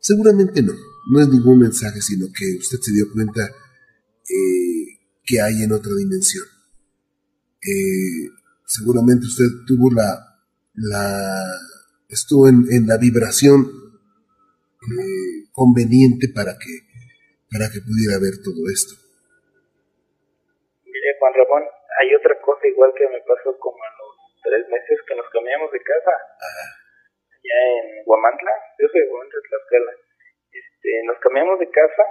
[0.00, 0.72] Seguramente no,
[1.10, 5.92] no es ningún mensaje, sino que usted se dio cuenta eh, que hay en otra
[5.94, 6.44] dimensión.
[7.60, 8.28] Eh,
[8.68, 10.12] seguramente usted tuvo la,
[10.76, 11.56] la
[12.08, 16.72] estuvo en, en la vibración eh, conveniente para que,
[17.48, 18.92] para que pudiera ver todo esto.
[20.84, 21.64] Mire, Juan Ramón,
[21.98, 24.12] hay otra cosa igual que me pasó como a los
[24.44, 26.12] tres meses que nos cambiamos de casa.
[26.12, 29.92] Allá en Guamantla, yo soy de Guamantla, Tlaxcala.
[30.52, 32.04] Este, nos cambiamos de casa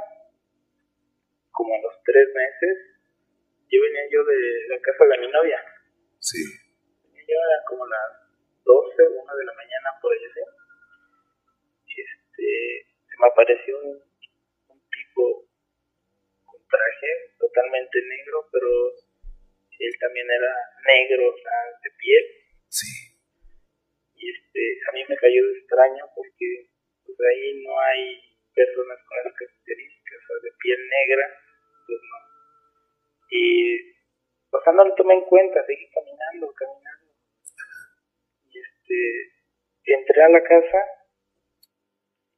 [1.53, 2.75] como a los tres meses.
[3.69, 4.39] Yo venía yo de
[4.73, 5.59] la casa de mi novia.
[6.19, 6.43] Sí.
[7.27, 8.27] Era como las
[8.63, 10.13] 12, 1 de la mañana por.
[10.13, 10.41] ¿sí?
[11.87, 14.01] Este, se me apareció un,
[14.69, 15.45] un tipo
[16.45, 18.67] con traje totalmente negro, pero
[19.79, 20.53] él también era
[20.85, 22.25] negro, o sea, de piel.
[22.69, 22.87] Sí.
[24.15, 26.69] Y este, a mí me cayó de extraño porque
[27.05, 28.21] pues ahí no hay
[28.53, 31.25] personas con esas características, o sea, de piel negra,
[31.85, 32.17] pues no.
[33.29, 33.96] Y,
[34.51, 37.11] o sea, no lo tomé en cuenta, seguí caminando, caminando.
[38.45, 39.33] Y este,
[39.83, 40.79] entré a la casa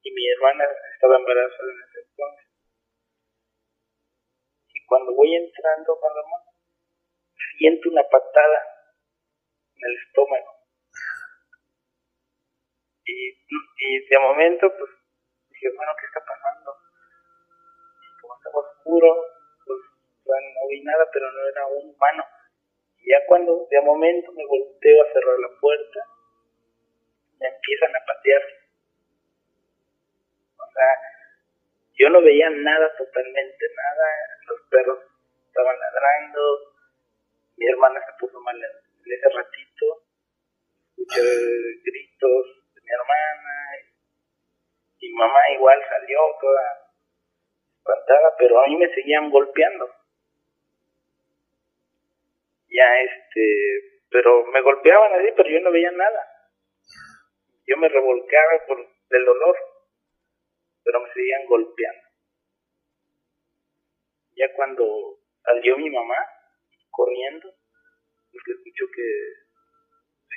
[0.02, 2.48] y mi hermana estaba embarazada en ese entonces.
[4.74, 6.42] Y cuando voy entrando, Ramón,
[7.58, 8.60] siento una patada
[9.76, 10.60] en el estómago.
[13.06, 14.92] Y, y de momento, pues,
[15.50, 16.74] dije, bueno, ¿qué está pasando?
[18.02, 19.39] Y como estaba oscuro,
[20.38, 22.26] no vi nada, pero no era un humano.
[22.98, 26.00] Y ya cuando de momento me volteo a cerrar la puerta,
[27.40, 28.42] me empiezan a patear.
[30.58, 30.90] O sea,
[31.94, 34.06] yo no veía nada, totalmente nada.
[34.48, 35.00] Los perros
[35.48, 36.74] estaban ladrando.
[37.58, 40.04] Mi hermana se puso mal en, ese ratito.
[40.90, 41.22] Escuché
[41.84, 43.54] gritos de mi hermana.
[45.00, 46.90] Y, y mamá igual salió toda
[47.78, 49.99] espantada, pero a mí me seguían golpeando.
[52.70, 56.28] Ya este, pero me golpeaban así, pero yo no veía nada.
[57.66, 59.58] Yo me revolcaba por el dolor,
[60.84, 62.10] pero me seguían golpeando.
[64.36, 66.16] Ya cuando salió mi mamá
[66.92, 67.50] corriendo,
[68.32, 69.04] pues escuchó que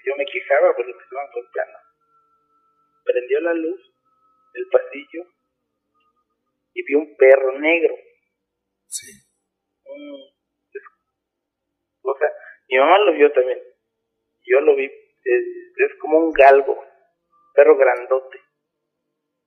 [0.04, 1.78] yo me quejaba porque me estaban golpeando.
[3.04, 3.80] Prendió la luz
[4.54, 5.24] del pasillo
[6.74, 7.94] y vi un perro negro.
[8.86, 9.12] Sí.
[9.84, 10.31] Un-
[12.02, 12.28] o sea,
[12.68, 13.60] mi mamá lo vio también.
[14.44, 15.44] Yo lo vi, es,
[15.76, 16.84] es como un galgo,
[17.54, 18.38] perro grandote,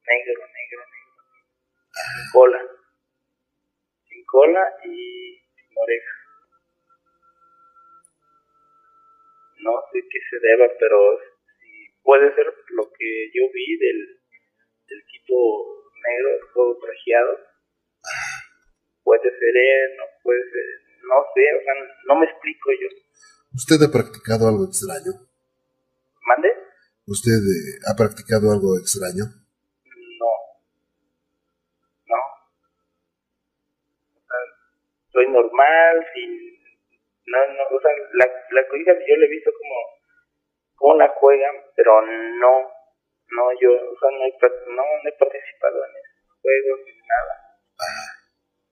[0.07, 1.15] negro, negro, negro,
[1.91, 2.61] sin cola,
[4.07, 6.15] sin cola y sin orejas.
[9.63, 11.19] No sé qué se deba, pero
[12.03, 14.19] puede ser lo que yo vi del,
[14.87, 17.39] del tipo negro, todo trajeado.
[19.03, 21.73] Puede ser él, no puede ser, no sé, o sea,
[22.07, 22.89] no me explico yo.
[23.53, 25.11] ¿Usted ha practicado algo extraño?
[26.25, 26.49] ¿Mande?
[27.07, 29.25] ¿Usted eh, ha practicado algo extraño?
[30.19, 30.31] No.
[32.09, 32.19] No.
[34.17, 34.41] O sea,
[35.13, 36.29] soy normal, sin...
[37.27, 39.75] No, no, o sea, la, la cobija yo le he visto como,
[40.75, 42.53] como la juegan, pero no,
[43.33, 44.33] no, yo, o sea, no he,
[44.69, 47.33] no, no he participado en esos juegos ni nada.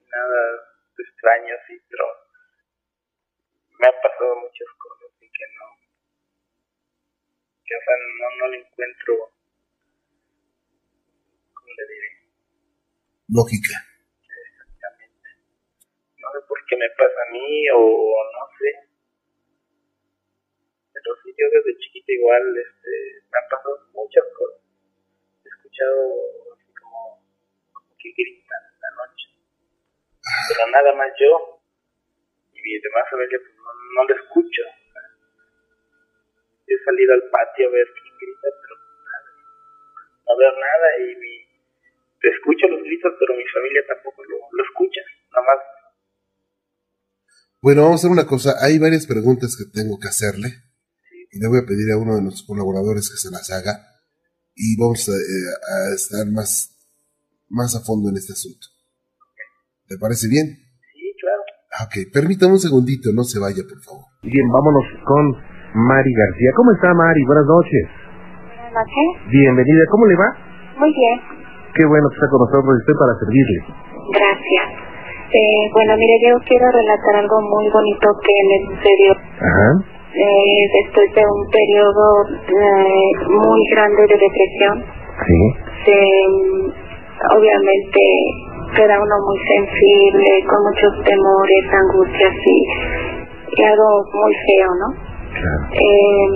[0.06, 2.06] Nada extraño, sí, pero
[3.84, 5.68] me ha pasado muchas cosas y que no,
[7.68, 9.12] que o sea, no, no le encuentro,
[11.52, 12.10] ¿cómo le diré?
[13.28, 13.76] Lógica.
[14.24, 15.28] Exactamente.
[16.16, 17.84] No sé por qué me pasa a mí o
[18.32, 18.72] no sé.
[20.94, 24.64] Pero sí, yo desde chiquito igual este, me han pasado muchas cosas.
[25.44, 27.20] He escuchado así como,
[27.74, 29.28] como que gritan en la noche.
[30.48, 31.63] Pero nada más yo
[32.64, 34.64] y demás familia pues no, no escucho.
[36.68, 39.30] He salido al patio a ver quién grita, pero nada.
[40.26, 41.34] No veo nada y mi
[42.24, 45.60] escucho los gritos, pero mi familia tampoco lo, lo escucha, nada más.
[47.62, 48.56] Bueno, vamos a hacer una cosa.
[48.60, 50.64] Hay varias preguntas que tengo que hacerle.
[51.32, 53.88] Y le voy a pedir a uno de nuestros colaboradores que se las haga.
[54.56, 56.78] Y vamos a, eh, a estar más,
[57.50, 58.68] más a fondo en este asunto.
[59.88, 60.63] ¿Te parece bien?
[61.74, 64.06] Ah, Ok, permítame un segundito, no se vaya, por favor.
[64.22, 65.24] Bien, vámonos con
[65.74, 66.50] Mari García.
[66.56, 67.22] ¿Cómo está Mari?
[67.26, 67.84] Buenas noches.
[68.46, 69.08] Buenas noches.
[69.34, 69.82] Bienvenida.
[69.90, 70.30] ¿Cómo le va?
[70.78, 71.18] Muy bien,
[71.74, 72.78] Qué bueno que está con nosotros.
[72.86, 73.58] Estoy para servirle.
[74.14, 74.68] gracias.
[75.34, 79.70] Eh, bueno, mire, yo quiero relatar algo muy bonito que me sucedió Ajá.
[80.14, 82.06] eh, después de un periodo
[82.54, 84.76] eh, muy grande de depresión.
[85.26, 85.42] Sí.
[85.90, 85.98] Se,
[86.30, 86.70] mm,
[87.34, 88.02] obviamente
[88.76, 92.58] queda uno muy sensible, con muchos temores, angustias y,
[93.58, 94.88] y algo muy feo, ¿no?
[95.34, 95.64] Claro.
[95.74, 96.28] Eh,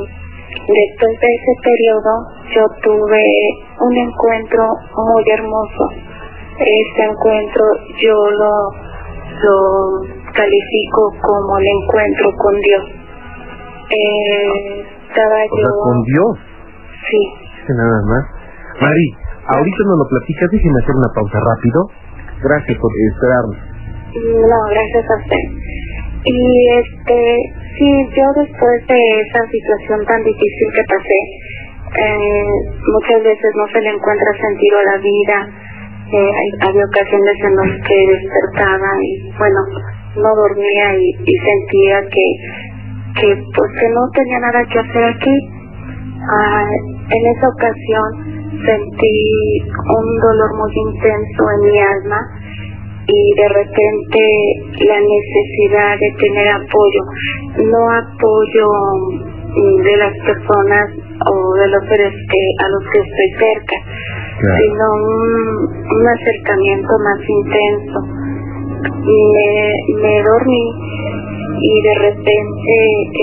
[0.68, 2.12] después de ese periodo
[2.56, 3.24] yo tuve
[3.82, 4.64] un encuentro
[4.96, 5.84] muy hermoso.
[6.58, 7.64] Este encuentro
[8.02, 8.54] yo lo,
[9.44, 9.58] lo
[10.34, 12.84] califico como el encuentro con Dios.
[13.90, 15.82] Eh, estaba O sea, yo...
[15.84, 16.32] con Dios.
[17.10, 17.22] Sí,
[17.70, 18.24] nada más.
[18.82, 19.08] Mari,
[19.48, 20.50] ahorita nos lo platicas.
[20.52, 21.80] Déjeme hacer una pausa rápido.
[22.44, 23.58] Gracias por esperarnos.
[24.16, 25.44] no, gracias a usted.
[26.26, 27.20] Y este,
[27.78, 31.20] sí, yo después de esa situación tan difícil que pasé,
[32.04, 32.44] eh,
[32.94, 35.38] muchas veces no se le encuentra sentido a la vida.
[36.12, 39.60] Eh, había ocasiones en las que despertaba y, bueno,
[40.16, 42.26] no dormía y, y sentía que,
[43.20, 45.57] que, pues, que no tenía nada que hacer aquí.
[46.30, 46.64] Ah,
[47.10, 48.08] en esa ocasión
[48.66, 49.16] sentí
[49.72, 52.20] un dolor muy intenso en mi alma
[53.08, 54.20] y de repente
[54.84, 57.02] la necesidad de tener apoyo,
[57.72, 58.68] no apoyo
[59.56, 60.86] mm, de las personas
[61.32, 63.78] o de los seres que, a los que estoy cerca,
[64.40, 64.58] Claro.
[64.58, 68.00] sino un, un acercamiento más intenso.
[69.08, 70.66] Me, me dormí
[71.60, 72.76] y de repente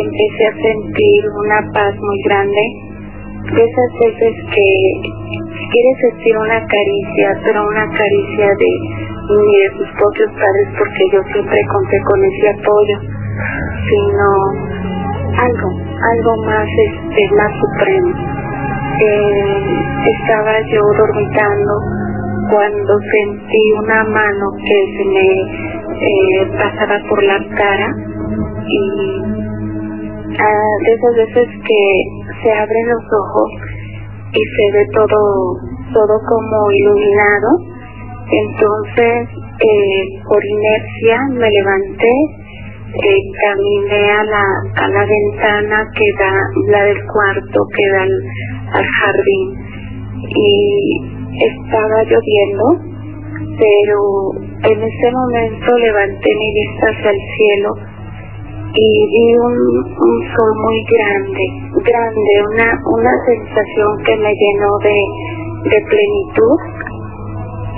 [0.03, 2.94] empecé a sentir una paz muy grande.
[3.45, 4.69] De esas veces que
[5.71, 8.71] quieres sentir una caricia, pero una caricia de
[9.25, 12.97] ni de tus propios padres, porque yo siempre conté con ese apoyo,
[13.89, 14.27] sino
[15.41, 18.13] algo, algo más, este, más supremo.
[19.01, 19.65] Eh,
[20.21, 21.73] estaba yo dormitando
[22.51, 25.29] cuando sentí una mano que se me
[26.01, 27.95] eh, pasaba por la cara
[28.67, 29.23] y
[30.39, 33.51] ah, de esas veces que se abren los ojos
[34.33, 35.21] y se ve todo
[35.95, 37.49] todo como iluminado.
[38.31, 39.29] Entonces
[39.61, 42.13] eh, por inercia me levanté
[42.95, 44.45] eh, caminé a la
[44.77, 46.33] a la ventana que da
[46.69, 48.15] la del cuarto que da al,
[48.73, 49.49] al jardín.
[50.37, 51.01] Y
[51.41, 52.95] estaba lloviendo
[53.59, 53.99] pero
[54.65, 57.94] en ese momento levanté mi vista hacia el cielo
[58.77, 61.45] y vi un, un sol muy grande,
[61.85, 64.99] grande, una, una sensación que me llenó de,
[65.71, 66.59] de plenitud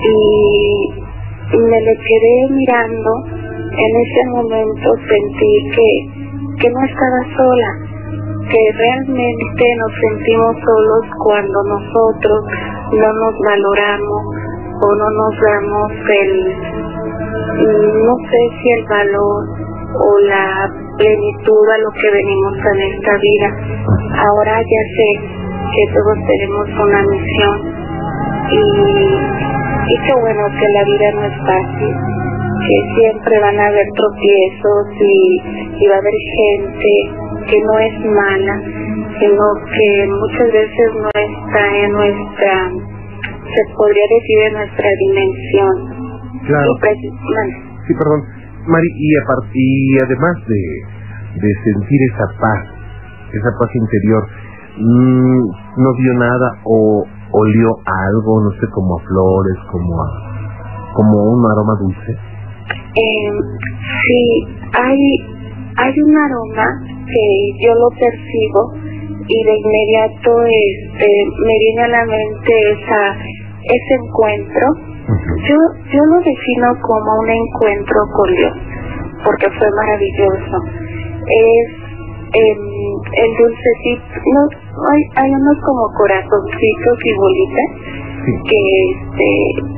[0.00, 1.06] y
[1.58, 3.10] me le quedé mirando.
[3.76, 5.88] En ese momento sentí que,
[6.62, 7.70] que no estaba sola,
[8.50, 12.44] que realmente nos sentimos solos cuando nosotros
[12.92, 14.22] no nos valoramos
[14.80, 16.32] o no nos damos el,
[18.06, 23.48] no sé si el valor o la plenitud a lo que venimos en esta vida.
[24.28, 25.08] Ahora ya sé
[25.74, 27.56] que todos tenemos una misión
[28.50, 28.62] y,
[29.92, 31.94] y qué bueno que la vida no es fácil,
[32.66, 36.92] que siempre van a haber tropiezos y, y va a haber gente
[37.50, 38.56] que no es mala,
[39.20, 42.70] sino que muchas veces no está en nuestra,
[43.54, 45.74] se podría decir en nuestra dimensión.
[46.46, 46.72] Claro.
[46.76, 48.35] Y pues, bueno, Sí, perdón.
[48.66, 49.14] Mari, y,
[49.54, 50.62] y además de,
[51.40, 52.60] de sentir esa paz,
[53.32, 54.22] esa paz interior,
[54.78, 55.40] mm,
[55.76, 60.26] ¿no vio nada o olió algo, no sé, como a flores, como a
[60.96, 62.12] como un aroma dulce?
[62.96, 63.30] Eh,
[64.02, 64.24] sí,
[64.72, 65.00] hay,
[65.76, 66.66] hay un aroma
[67.04, 67.24] que
[67.60, 68.72] yo lo percibo
[69.28, 71.08] y de inmediato este,
[71.44, 73.00] me viene a la mente esa,
[73.62, 74.95] ese encuentro.
[75.06, 75.56] Yo,
[75.92, 78.54] yo lo defino como un encuentro con Dios,
[79.24, 80.56] porque fue maravilloso.
[81.26, 81.66] Es
[82.34, 82.62] em,
[83.14, 84.40] el dulcecito, no,
[84.90, 87.70] hay, hay unos como corazoncitos y bolitas
[88.26, 88.32] Sí.
[88.42, 88.58] que,
[88.90, 89.28] este,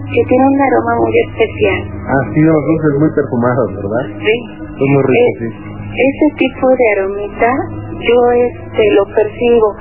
[0.09, 1.81] que tienen un aroma muy especial.
[2.09, 4.05] Ah, sí, unos dulces muy perfumados, ¿verdad?
[4.25, 4.35] Sí.
[4.79, 5.49] Son muy ricos, sí.
[5.93, 7.53] ese tipo de aromita
[8.01, 9.75] yo este lo percibo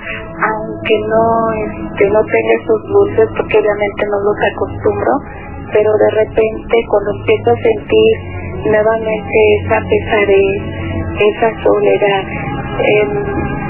[0.88, 5.14] aunque no este, no tenga esos dulces porque obviamente no los acostumbro
[5.74, 8.12] pero de repente cuando empiezo a sentir
[8.72, 10.56] nuevamente esa pesadez
[11.20, 12.24] esa soledad
[12.88, 13.12] em,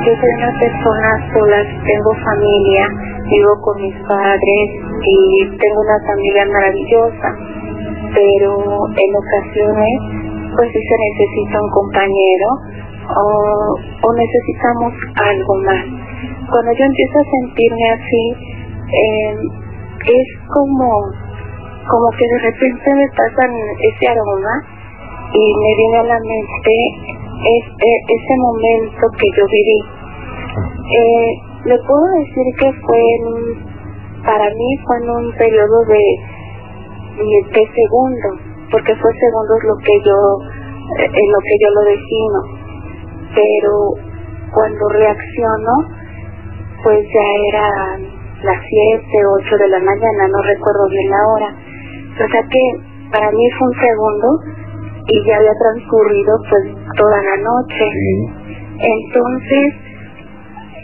[0.06, 2.86] yo soy una persona sola tengo familia
[3.30, 4.66] vivo con mis padres
[5.02, 7.30] y tengo una familia maravillosa
[8.14, 8.54] pero
[8.94, 9.98] en ocasiones
[10.56, 12.48] pues sí se necesita un compañero
[13.08, 16.07] o, o necesitamos algo más.
[16.50, 18.24] Cuando yo empiezo a sentirme así,
[18.88, 19.36] eh,
[20.06, 20.90] es como,
[21.90, 23.52] como que de repente me pasan
[23.82, 24.56] ese aroma
[25.34, 26.76] y me viene a la mente
[27.46, 29.80] este, ese momento que yo viví.
[30.88, 31.30] Eh,
[31.66, 36.06] le puedo decir que fue en, para mí fue en un periodo de,
[37.54, 38.36] de segundos,
[38.72, 40.18] porque fue segundos lo que yo,
[41.00, 42.68] eh, en lo que yo lo defino
[43.38, 43.94] pero
[44.54, 45.74] cuando reacciono,
[46.84, 48.02] pues ya eran
[48.44, 49.06] las 7,
[49.42, 51.56] 8 de la mañana, no recuerdo bien la hora.
[52.14, 52.64] O sea que
[53.12, 54.28] para mí fue un segundo
[55.08, 56.64] y ya había transcurrido pues
[56.98, 57.86] toda la noche.
[58.80, 59.74] Entonces,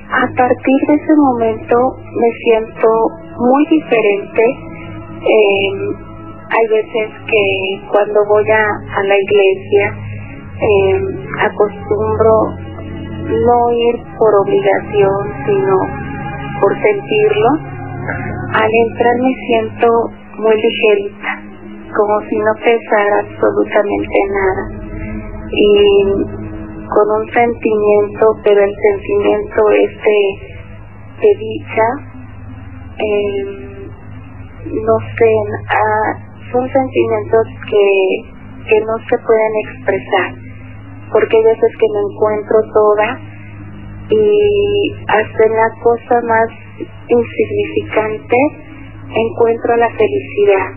[0.10, 1.76] a partir de ese momento
[2.16, 2.88] me siento
[3.38, 4.44] muy diferente.
[5.22, 5.70] Eh,
[6.50, 9.96] hay veces que cuando voy a, a la iglesia,
[10.62, 11.02] eh,
[11.40, 12.73] acostumbro
[13.30, 15.16] no ir por obligación,
[15.46, 15.76] sino
[16.62, 17.50] por sentirlo.
[18.54, 19.88] Al entrar me siento
[20.40, 21.42] muy ligerita,
[21.96, 24.66] como si no pesara absolutamente nada.
[25.52, 26.04] Y
[26.90, 29.92] con un sentimiento, pero el sentimiento es
[31.22, 31.88] de, dicha,
[33.00, 33.90] eh,
[34.66, 35.32] no sé,
[35.70, 36.14] ah,
[36.52, 40.43] son sentimientos que, que no se pueden expresar
[41.12, 43.20] porque hay veces que me encuentro toda
[44.10, 46.50] y hasta en la cosa más
[47.08, 48.38] insignificante
[49.16, 50.70] encuentro la felicidad.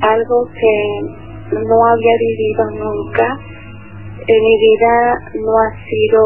[0.00, 1.00] Algo que
[1.52, 3.38] no había vivido nunca.
[4.26, 6.20] En mi vida no ha sido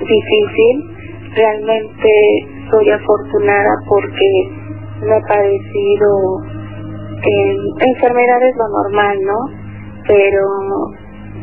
[0.00, 0.96] difícil.
[1.34, 2.10] Realmente
[2.70, 4.26] soy afortunada porque
[5.02, 6.08] me ha parecido
[7.22, 7.56] en
[7.88, 9.38] enfermedades lo normal, ¿no?
[10.08, 10.42] Pero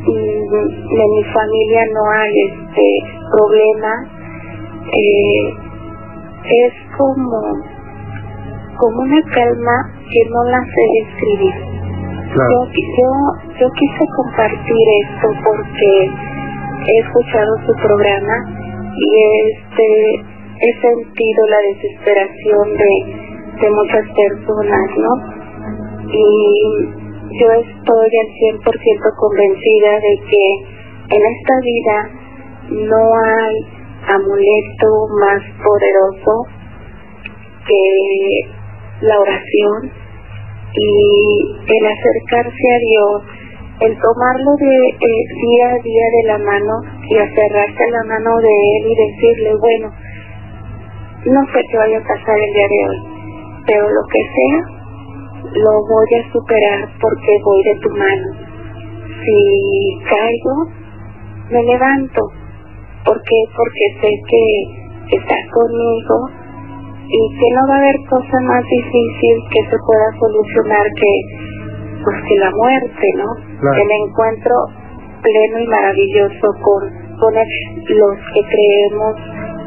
[0.08, 2.88] en mi familia no hay este
[3.32, 3.94] problema.
[4.94, 5.54] Eh,
[6.48, 7.78] es como
[8.78, 9.76] como una calma
[10.12, 11.56] que no la sé describir.
[12.28, 13.10] Yo, yo
[13.60, 16.12] yo quise compartir esto porque
[16.88, 18.36] he escuchado su programa
[18.96, 19.10] y
[19.52, 25.38] este he sentido la desesperación de, de muchas personas no
[26.10, 28.30] y yo estoy al
[28.62, 30.44] 100% convencida de que
[31.16, 31.98] en esta vida
[32.70, 33.56] no hay
[34.08, 36.46] amuleto más poderoso
[37.68, 39.92] que la oración
[40.74, 43.24] y el acercarse a Dios,
[43.82, 46.74] el tomarlo de eh, día a día de la mano
[47.10, 49.92] y aferrarse a la mano de Él y decirle, bueno,
[51.26, 52.98] no sé qué vaya a pasar el día de hoy,
[53.66, 54.77] pero lo que sea,
[55.54, 58.30] lo voy a superar porque voy de tu mano.
[59.24, 60.56] Si caigo,
[61.52, 62.22] me levanto.
[63.06, 63.40] ¿Por qué?
[63.56, 66.18] Porque sé que estás conmigo
[67.08, 71.14] y que no va a haber cosa más difícil que se pueda solucionar que
[72.04, 73.30] pues que la muerte, ¿no?
[73.74, 74.54] El encuentro
[75.22, 76.84] pleno y maravilloso con,
[77.20, 79.16] con los que creemos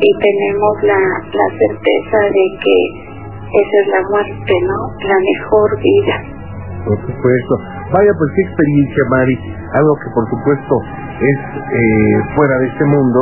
[0.01, 3.10] y tenemos la, la certeza de que
[3.51, 4.79] esa es la muerte, ¿no?
[5.09, 6.17] La mejor vida.
[6.87, 7.55] Por supuesto.
[7.93, 9.37] Vaya, pues qué experiencia, Mari.
[9.75, 10.75] Algo que por supuesto
[11.19, 13.21] es eh, fuera de este mundo,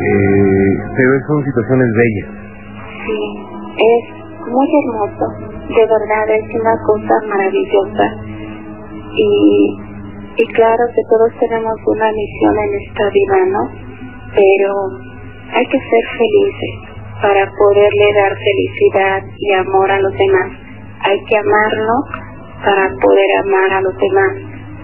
[0.00, 2.28] eh, pero son situaciones bellas.
[3.04, 3.20] Sí,
[3.76, 4.04] es
[4.48, 5.26] muy hermoso.
[5.68, 8.06] De verdad, es una cosa maravillosa.
[9.12, 9.76] Y,
[10.36, 13.62] y claro que todos tenemos una misión en esta vida, ¿no?
[14.34, 14.72] Pero
[15.52, 16.93] hay que ser felices
[17.24, 20.52] para poderle dar felicidad y amor a los demás.
[21.08, 21.94] Hay que amarlo
[22.60, 24.32] para poder amar a los demás.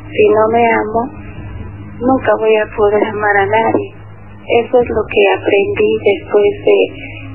[0.08, 1.02] Si no me amo,
[2.00, 3.92] nunca voy a poder amar a nadie.
[4.64, 6.78] Eso es lo que aprendí después de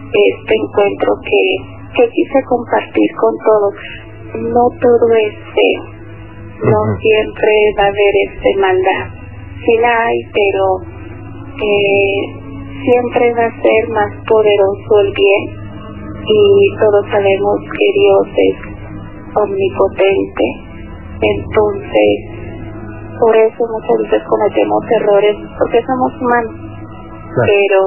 [0.09, 1.43] este encuentro que,
[2.01, 3.75] que quise compartir con todos.
[4.41, 5.83] No todo es feo,
[6.65, 9.05] no siempre va a haber este maldad.
[9.65, 10.65] Sí la hay, pero
[11.61, 12.44] eh,
[12.83, 15.65] siempre va a ser más poderoso el bien
[16.27, 18.57] y todos sabemos que Dios es
[19.35, 20.45] omnipotente.
[21.21, 22.35] Entonces,
[23.19, 26.55] por eso muchas veces cometemos errores porque somos humanos.
[27.45, 27.81] Pero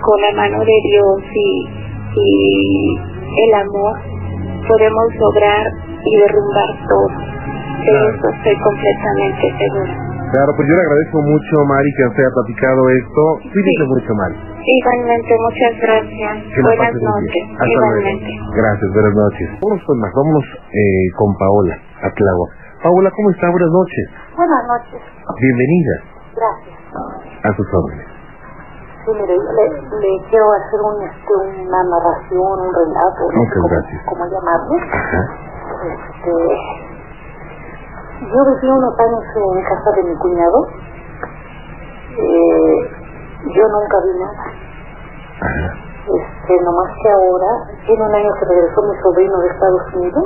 [0.00, 1.66] con la mano de Dios y,
[2.14, 2.98] y
[3.44, 3.98] el amor
[4.66, 5.66] podemos lograr
[6.04, 7.08] y derrumbar todo.
[7.84, 10.07] De eso estoy completamente segura.
[10.28, 13.22] Claro, pues yo le agradezco mucho, Mari, que usted haya platicado esto.
[13.48, 13.88] Cuídese Sí.
[13.88, 14.36] mucho, Mari.
[14.60, 16.34] Igualmente, muchas gracias.
[16.52, 17.42] Que Buenas noches.
[17.56, 18.28] Hasta Igualmente.
[18.28, 18.52] luego.
[18.60, 19.46] Gracias, buenas noches.
[19.64, 21.74] Vamos con más, vámonos eh, con Paola,
[22.04, 22.50] a Tláhuac.
[22.84, 23.46] Paola, ¿cómo está?
[23.50, 24.04] Buenas noches.
[24.36, 25.00] Buenas noches,
[25.40, 25.94] Bienvenida
[26.36, 26.76] gracias.
[27.42, 28.06] a sus órdenes.
[29.08, 31.32] Sí, mire, le, le quiero hacer un, este,
[31.64, 34.00] una narración, un relato, no sé Muchas cómo, gracias.
[34.04, 34.76] cómo llamarle.
[34.92, 35.22] Ajá.
[35.88, 36.32] Este,
[38.20, 40.66] yo viví unos años en casa de mi cuñado.
[42.18, 42.90] Eh,
[43.54, 44.42] yo nunca vi nada.
[45.40, 45.88] Ajá.
[46.08, 47.50] Este, nomás que ahora,
[47.84, 50.24] tiene un año que regresó mi sobrino de Estados Unidos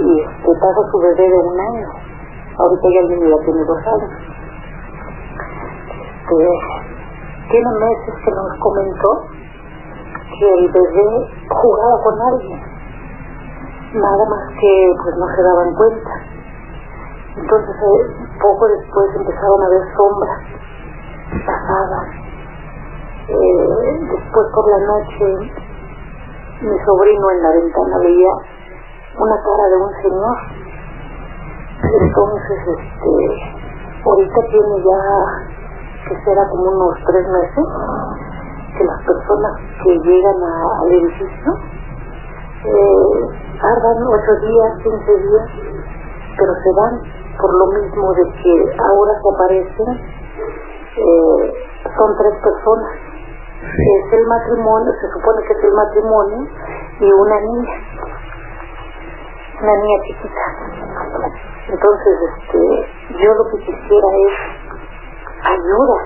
[0.00, 1.88] y este, trajo su bebé de un año.
[2.56, 4.12] Ahorita ya el niño ya tiene dos años.
[6.24, 6.48] Este,
[7.50, 9.10] tiene meses que nos comentó
[10.40, 12.60] que el bebé jugaba con alguien.
[13.92, 16.39] Nada más que pues no se daban cuenta.
[17.40, 20.40] Entonces eh, poco después empezaron a ver sombras
[21.46, 22.08] pasadas.
[23.28, 25.70] Eh, después por la noche
[26.60, 28.32] mi sobrino en la ventana veía
[29.16, 30.36] una cara de un señor.
[31.80, 33.14] Entonces, este,
[34.04, 35.00] ahorita tiene ya,
[36.08, 37.64] que será como unos tres meses,
[38.76, 40.36] que las personas que llegan
[40.82, 41.52] al edificio
[42.64, 45.48] eh, tardan ocho días, quince días,
[46.36, 49.90] pero se van por lo mismo de que ahora se aparecen,
[50.96, 51.54] eh,
[51.96, 52.92] son tres personas.
[53.60, 53.82] Sí.
[54.00, 56.48] Es el matrimonio, se supone que es el matrimonio
[57.00, 57.74] y una niña,
[59.60, 60.44] una niña chiquita.
[61.68, 64.34] Entonces, este, yo lo que quisiera es
[65.44, 65.98] ayuda.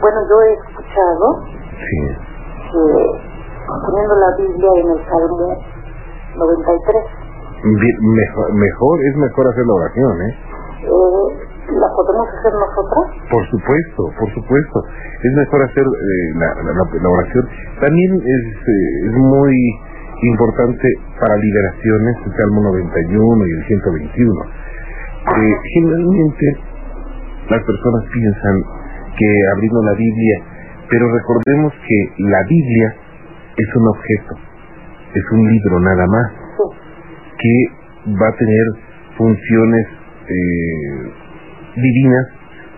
[0.00, 2.16] Bueno, yo he escuchado Sí.
[2.72, 3.28] que
[3.84, 5.56] poniendo la Biblia en el Salmo
[6.36, 7.17] 93, Bien,
[7.64, 10.34] mejor, mejor, es mejor hacer la oración, ¿eh?
[10.84, 11.28] eh,
[11.74, 13.06] ¿la podemos hacer nosotras?
[13.30, 14.78] Por supuesto, por supuesto.
[15.22, 17.44] Es mejor hacer eh, la, la- la- oración.
[17.80, 19.54] También es, eh, es muy
[20.22, 20.88] importante
[21.20, 24.42] para liberaciones el Salmo 91 y el 121.
[25.28, 26.46] Eh, generalmente
[27.50, 28.56] las personas piensan
[29.18, 30.36] que abrimos la Biblia,
[30.90, 32.94] pero recordemos que la Biblia
[33.56, 34.34] es un objeto,
[35.14, 36.32] es un libro nada más,
[37.38, 37.54] que
[38.20, 38.66] va a tener
[39.16, 39.86] funciones
[40.28, 41.12] eh,
[41.76, 42.26] divinas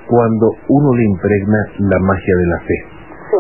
[0.07, 2.79] cuando uno le impregna la magia de la fe.
[3.31, 3.39] Sí,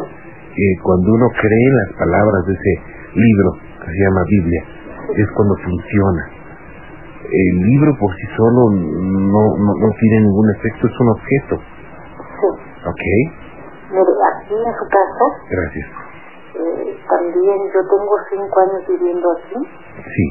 [0.50, 2.72] Eh, cuando uno cree en las palabras de ese
[3.14, 3.50] libro
[3.80, 4.62] que se llama Biblia,
[5.16, 6.22] es cuando funciona.
[7.30, 11.54] El libro por sí solo no, no, no tiene ningún efecto, es un objeto.
[12.40, 12.48] sí.
[12.80, 13.04] ¿Ok?
[13.92, 15.86] Mire, aquí en su casa, Gracias.
[16.54, 19.58] eh, también yo tengo cinco años viviendo aquí
[20.14, 20.26] Sí.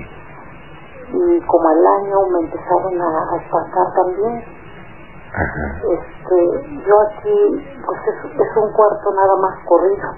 [1.12, 4.44] Y como al año me empezaron a, a espantar también.
[5.34, 5.82] Ajá.
[5.94, 7.38] Este, yo aquí,
[7.86, 10.10] pues es, es un cuarto nada más corrido.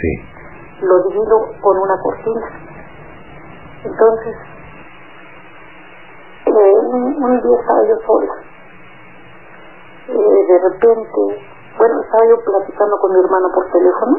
[0.00, 0.82] Sí.
[0.82, 2.46] Lo divido con una cortina.
[3.84, 4.36] Entonces,
[6.46, 8.34] eh, un, un día estaba yo sola.
[10.08, 11.20] Eh, de repente,
[11.78, 14.16] bueno, estaba yo platicando con mi hermano por teléfono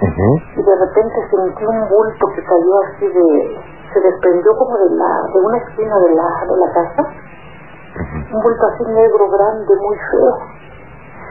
[0.00, 0.28] Ujú.
[0.56, 3.60] y de repente sentí un bulto que cayó así de,
[3.92, 7.02] se desprendió como de la, de una esquina de la, de la casa,
[8.32, 10.34] un bulto así negro, grande, muy feo.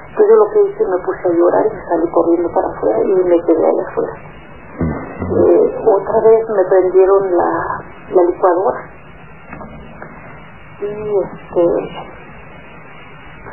[0.09, 3.23] Entonces yo lo que hice, me puse a llorar y salí corriendo para afuera y
[3.23, 4.13] me quedé allá afuera.
[4.79, 7.51] Eh, otra vez me prendieron la,
[8.09, 8.79] la licuadora
[10.79, 11.63] y este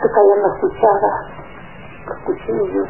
[0.00, 1.20] se caían las cucharas,
[2.06, 2.88] los cuchillos,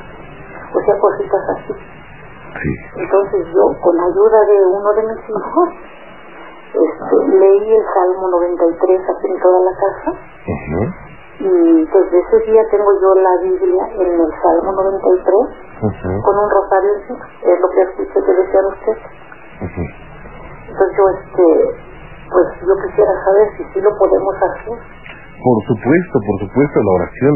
[0.74, 1.72] o sea, cositas así.
[1.74, 2.70] Sí.
[2.96, 5.68] Entonces yo, con ayuda de uno de mis hijos,
[6.74, 10.10] este, leí el Salmo 93 aquí en toda la casa
[11.40, 11.50] y
[11.84, 15.34] desde ese día tengo yo la Biblia en el Salmo 93
[15.82, 16.10] Ujú.
[16.22, 19.02] con un rosario encima, es lo que escuché que decían ustedes.
[19.62, 19.82] Ujú.
[20.70, 21.46] Entonces yo, este,
[22.30, 24.74] pues yo quisiera saber si sí lo podemos hacer.
[24.74, 27.34] Por supuesto, por supuesto, la oración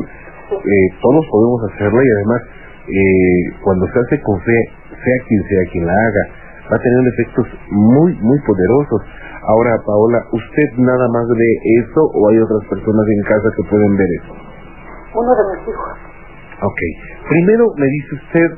[0.48, 2.40] eh, todos podemos hacerla y además
[2.88, 4.58] eh, cuando se hace con fe,
[4.88, 6.24] sea quien sea quien la haga,
[6.68, 9.00] va a tener efectos muy, muy poderosos.
[9.48, 11.50] Ahora, Paola, ¿usted nada más ve
[11.82, 14.32] eso o hay otras personas en casa que pueden ver eso?
[15.16, 15.94] Uno de mis hijos,
[16.60, 16.80] Ok.
[17.28, 18.48] Primero me dice usted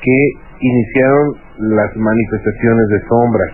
[0.00, 0.18] que
[0.60, 1.26] iniciaron
[1.76, 3.52] las manifestaciones de sombras.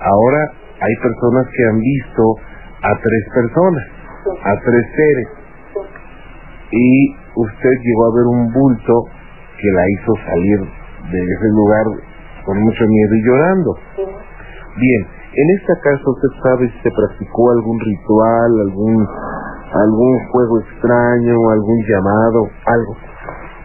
[0.00, 0.42] Ahora
[0.80, 2.22] hay personas que han visto
[2.82, 3.84] a tres personas,
[4.42, 5.28] a tres seres.
[6.70, 9.24] Y usted llegó a ver un bulto que
[9.64, 10.60] que la hizo salir
[11.10, 11.86] de ese lugar
[12.44, 13.70] con mucho miedo y llorando.
[13.96, 14.04] Sí.
[14.04, 15.02] Bien,
[15.34, 19.06] en este caso usted sabe si se practicó algún ritual, algún
[19.74, 22.92] algún juego extraño, algún llamado, algo.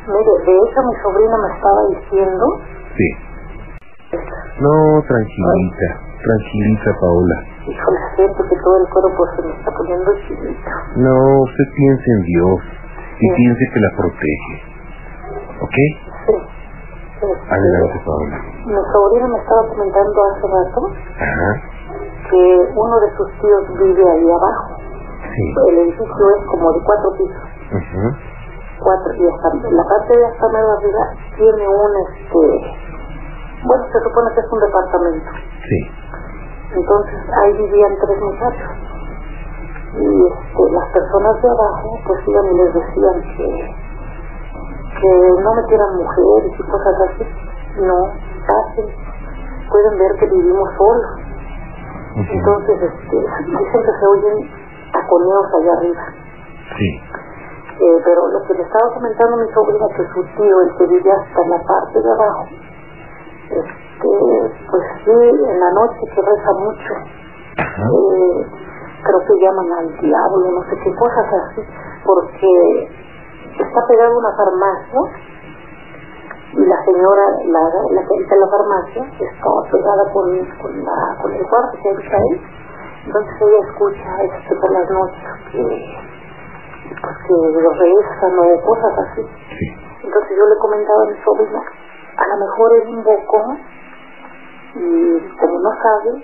[0.10, 2.46] Mire, de hecho mi sobrina me estaba diciendo,
[2.98, 3.10] Sí.
[4.60, 5.88] No, tranquilita,
[6.26, 7.36] tranquilita Paola.
[7.64, 10.70] híjole, siento que todo el cuerpo se me está poniendo chinito.
[10.98, 12.60] No, usted piense en Dios
[13.20, 13.34] y Sí.
[13.38, 14.56] piense que la protege.
[15.62, 15.78] ¿Ok?
[17.20, 18.38] Adelante Paola.
[18.66, 20.82] Mi sobrina me estaba comentando hace rato
[21.20, 21.52] Ajá.
[22.30, 22.42] que
[22.76, 24.80] uno de sus tíos vive ahí abajo.
[25.20, 25.44] Sí.
[25.68, 27.50] El edificio es como de cuatro pisos.
[28.80, 31.04] Cuatro, y hasta, la parte de hasta medio arriba
[31.36, 32.40] tiene un, este,
[33.68, 35.32] bueno, se supone que es un departamento.
[35.68, 35.80] Sí.
[36.80, 38.72] Entonces ahí vivían tres muchachos.
[40.00, 43.76] Y este, las personas de abajo pues iban y les decían que,
[45.02, 47.24] que no metieran mujeres y cosas así.
[47.82, 47.98] No,
[48.48, 48.82] casi.
[49.70, 51.30] Pueden ver que vivimos solos.
[52.16, 54.50] Entonces este, dicen que se oyen
[54.92, 56.04] taconeos allá arriba.
[56.78, 56.90] Sí.
[57.80, 61.12] Eh, pero lo que le estaba comentando mi sobrina que su tío, el que vive
[61.12, 62.44] hasta en la parte de abajo,
[63.50, 64.10] este,
[64.70, 66.94] pues sí, en la noche que reza mucho,
[67.56, 68.48] eh,
[69.04, 71.62] creo que llaman al diablo, no sé qué cosas así,
[72.04, 72.90] porque
[73.60, 75.00] está pegada una farmacia
[76.54, 77.60] y la señora, la,
[77.94, 80.26] la que habita en la farmacia, está pegada con,
[80.62, 82.42] con, la, con el cuarto que habita ahí,
[83.06, 85.62] entonces ella escucha este, por las noches que,
[86.90, 89.22] pues, que lo rezan o cosas así.
[89.58, 89.66] Sí.
[90.04, 91.62] Entonces yo le comentaba a mi sobrina,
[92.18, 93.42] a lo mejor él invocó
[94.76, 96.24] y como no sabe,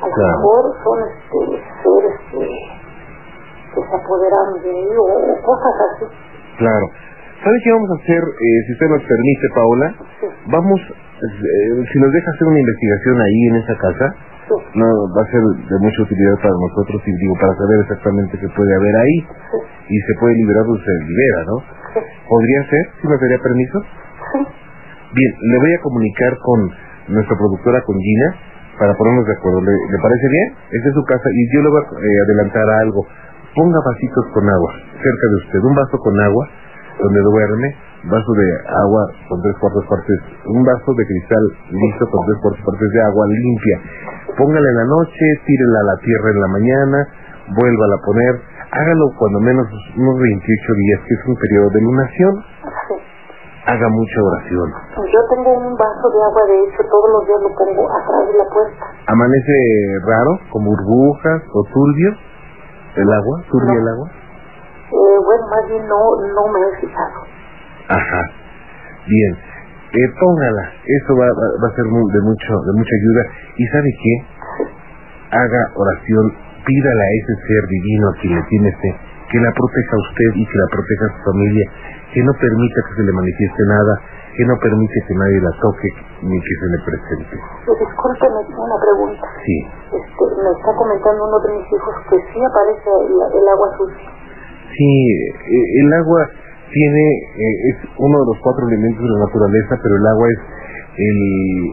[0.00, 0.36] a lo Claro.
[0.38, 2.46] mejor son este, seres que,
[3.74, 6.06] que se apoderan de él o cosas así.
[6.58, 6.86] Claro.
[7.44, 9.88] ¿Sabe qué vamos a hacer, eh, si usted nos permite, Paola?
[10.20, 10.26] Sí.
[10.50, 14.06] Vamos, eh, si nos deja hacer una investigación ahí en esa casa,
[14.46, 18.38] Sí, no va a ser de mucha utilidad para nosotros y digo para saber exactamente
[18.38, 19.58] qué puede haber ahí sí,
[19.90, 21.56] y se puede liberar o se libera, ¿no?
[22.30, 22.84] ¿Podría ser?
[23.02, 23.78] ¿Si me daría permiso?
[25.18, 26.58] Bien, le voy a comunicar con
[27.08, 28.28] nuestra productora, con Gina,
[28.78, 29.60] para ponernos de acuerdo.
[29.62, 30.48] ¿Le, le parece bien?
[30.70, 33.00] Esta es su casa y yo le voy a eh, adelantar algo.
[33.56, 36.44] Ponga vasitos con agua cerca de usted, un vaso con agua
[37.00, 37.68] donde duerme,
[38.04, 38.48] vaso de
[38.84, 39.02] agua
[39.32, 43.24] con tres cuartos partes, un vaso de cristal listo con tres cuartos partes de agua
[43.32, 43.76] limpia.
[44.36, 46.98] Póngala en la noche, tírela a la tierra en la mañana,
[47.56, 48.34] vuélvala a poner,
[48.76, 49.64] hágalo cuando menos
[49.96, 52.32] unos 28 días, que es un periodo de lunación.
[52.92, 52.96] sí.
[53.66, 54.68] Haga mucha oración.
[55.10, 58.38] Yo tengo un vaso de agua, de hecho, todos los días lo pongo atrás de
[58.38, 58.84] la puerta.
[59.10, 59.54] ¿Amanece
[60.06, 62.35] raro, con burbujas o turbio
[62.96, 63.36] el agua?
[63.50, 63.80] ¿Turbia No.
[63.80, 64.08] el agua?
[64.86, 66.00] Eh, bueno, más bien no,
[66.34, 67.18] no me he fijado.
[67.88, 68.22] Ajá.
[69.06, 69.32] Bien.
[69.92, 70.64] Eh, póngala.
[70.84, 73.22] Eso va, va, va a ser mu- de mucho de mucha ayuda.
[73.56, 74.14] ¿Y sabe qué?
[75.30, 76.24] Haga oración.
[76.66, 78.90] Pídale a ese ser divino a quien le tiene fe
[79.30, 81.66] que la proteja a usted y que la proteja a su familia,
[82.14, 83.94] que no permita que se le manifieste nada,
[84.36, 85.88] que no permite que nadie la toque
[86.22, 87.34] ni que se le presente.
[87.34, 89.24] Eh, discúlpeme, una pregunta.
[89.42, 89.56] Sí.
[89.96, 94.08] Este, me está comentando uno de mis hijos que sí aparece el, el agua sucia.
[94.76, 94.92] Sí,
[95.50, 96.20] eh, el agua
[96.70, 97.04] tiene,
[97.40, 100.40] eh, es uno de los cuatro elementos de la naturaleza, pero el agua es
[100.96, 101.20] el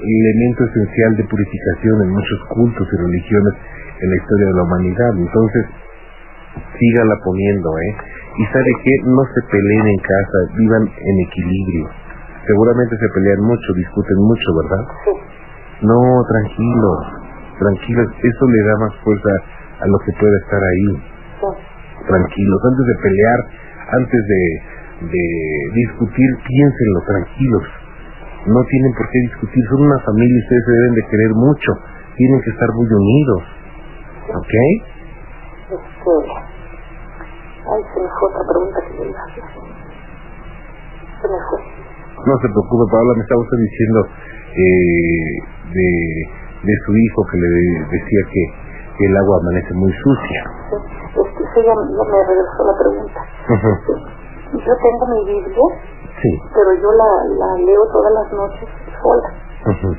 [0.03, 3.53] elemento esencial de purificación en muchos cultos y religiones
[4.03, 5.11] en la historia de la humanidad.
[5.15, 5.63] Entonces,
[6.55, 7.91] sígala poniendo, ¿eh?
[8.37, 11.85] Y sabe que no se peleen en casa, vivan en equilibrio.
[12.47, 14.83] Seguramente se pelean mucho, discuten mucho, ¿verdad?
[15.05, 15.13] Sí,
[15.87, 16.99] No, tranquilos,
[17.59, 19.31] tranquilos, eso le da más fuerza
[19.79, 20.87] a lo que pueda estar ahí
[21.39, 21.49] sí.
[22.07, 23.39] tranquilos, antes de pelear,
[24.01, 24.43] antes de,
[25.07, 25.25] de
[25.73, 27.63] discutir, piénsenlo, tranquilos.
[28.47, 31.71] No tienen por qué discutir, son una familia, ustedes se deben de querer mucho,
[32.17, 33.41] tienen que estar muy unidos.
[34.35, 34.53] ¿Ok?
[35.63, 36.42] Este,
[37.71, 39.43] ay, se me fue otra pregunta que le iba a hacer.
[41.21, 41.59] Se me fue.
[42.23, 43.99] No se preocupe, Paola, me estaba usted diciendo
[44.53, 45.31] eh,
[45.73, 45.89] de,
[46.63, 47.49] de su hijo que le
[47.91, 48.43] decía que,
[48.97, 50.41] que el agua amanece muy sucia.
[50.69, 50.77] Sí,
[51.19, 53.19] este, sí, ya, ya me regresó la pregunta.
[53.83, 53.93] Sí.
[54.53, 55.67] Yo tengo mi Biblia,
[56.21, 56.29] Sí.
[56.53, 57.09] pero yo la,
[57.41, 58.69] la leo todas las noches
[59.01, 59.29] sola.
[59.73, 59.89] ujú.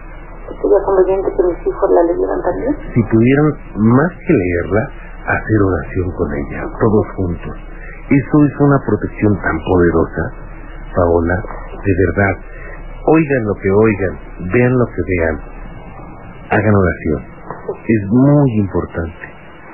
[0.44, 2.72] Estoy ya conveniente que mis hijos la leyeran también.
[2.94, 4.82] si pudieran más que leerla,
[5.26, 7.54] hacer oración con ella, todos juntos.
[8.10, 10.22] Eso es una protección tan poderosa,
[10.94, 11.36] Paola,
[11.84, 12.34] de verdad.
[13.06, 14.14] Oigan lo que oigan,
[14.52, 15.36] vean lo que vean,
[16.50, 17.20] hagan oración.
[17.88, 19.24] Es muy importante,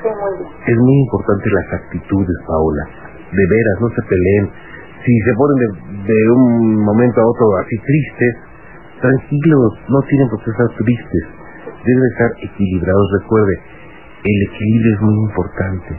[0.02, 0.50] Sí, muy bien.
[0.66, 2.84] es muy importante las actitudes, Paola.
[3.30, 4.50] De veras, no se peleen.
[5.04, 5.68] si se ponen de,
[6.12, 8.34] de un momento a otro así tristes,
[9.00, 11.24] tranquilos, no tienen por qué estar tristes,
[11.86, 13.06] deben estar equilibrados.
[13.22, 13.54] Recuerde,
[14.24, 15.90] el equilibrio es muy importante.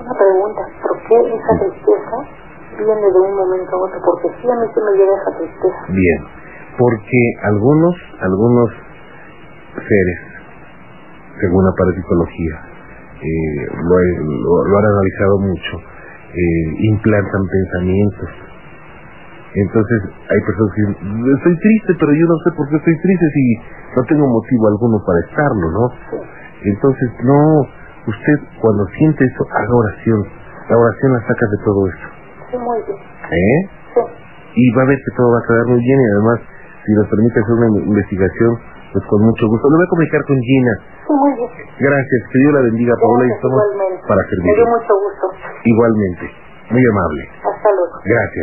[0.00, 2.16] Una pregunta, ¿por qué esa tristeza
[2.76, 3.98] viene de un momento a otro?
[4.04, 5.80] Porque sí a mí se me llega esa tristeza.
[5.88, 6.20] Bien,
[6.76, 8.68] porque algunos, algunos
[9.80, 10.18] seres,
[11.40, 12.54] según la parapsicología,
[13.24, 15.74] eh, lo, he- lo- lo han analizado mucho,
[16.34, 18.30] eh, implantan pensamientos.
[19.54, 19.98] Entonces
[20.28, 23.44] hay personas que dicen, estoy triste, pero yo no sé por qué estoy triste si
[23.96, 25.84] no tengo motivo alguno para estarlo, ¿no?
[26.64, 27.40] Entonces, no,
[28.08, 30.20] usted cuando siente eso, haga oración.
[30.70, 32.06] La oración la saca de todo eso.
[32.50, 32.98] Sí, muy bien.
[32.98, 33.60] ¿Eh?
[33.94, 34.00] Sí.
[34.56, 36.38] y va a ver que todo va a quedar muy bien y además
[36.86, 38.52] si nos permite hacer una investigación
[38.92, 40.74] pues con mucho gusto le voy a comunicar con Gina
[41.08, 41.50] Sí, muy bien.
[41.82, 44.02] gracias que Dios la bendiga Paola y estamos igualmente.
[44.06, 45.24] para Me dio servirle mucho gusto.
[45.64, 46.24] igualmente
[46.70, 47.94] muy amable Hasta luego.
[48.04, 48.32] gracias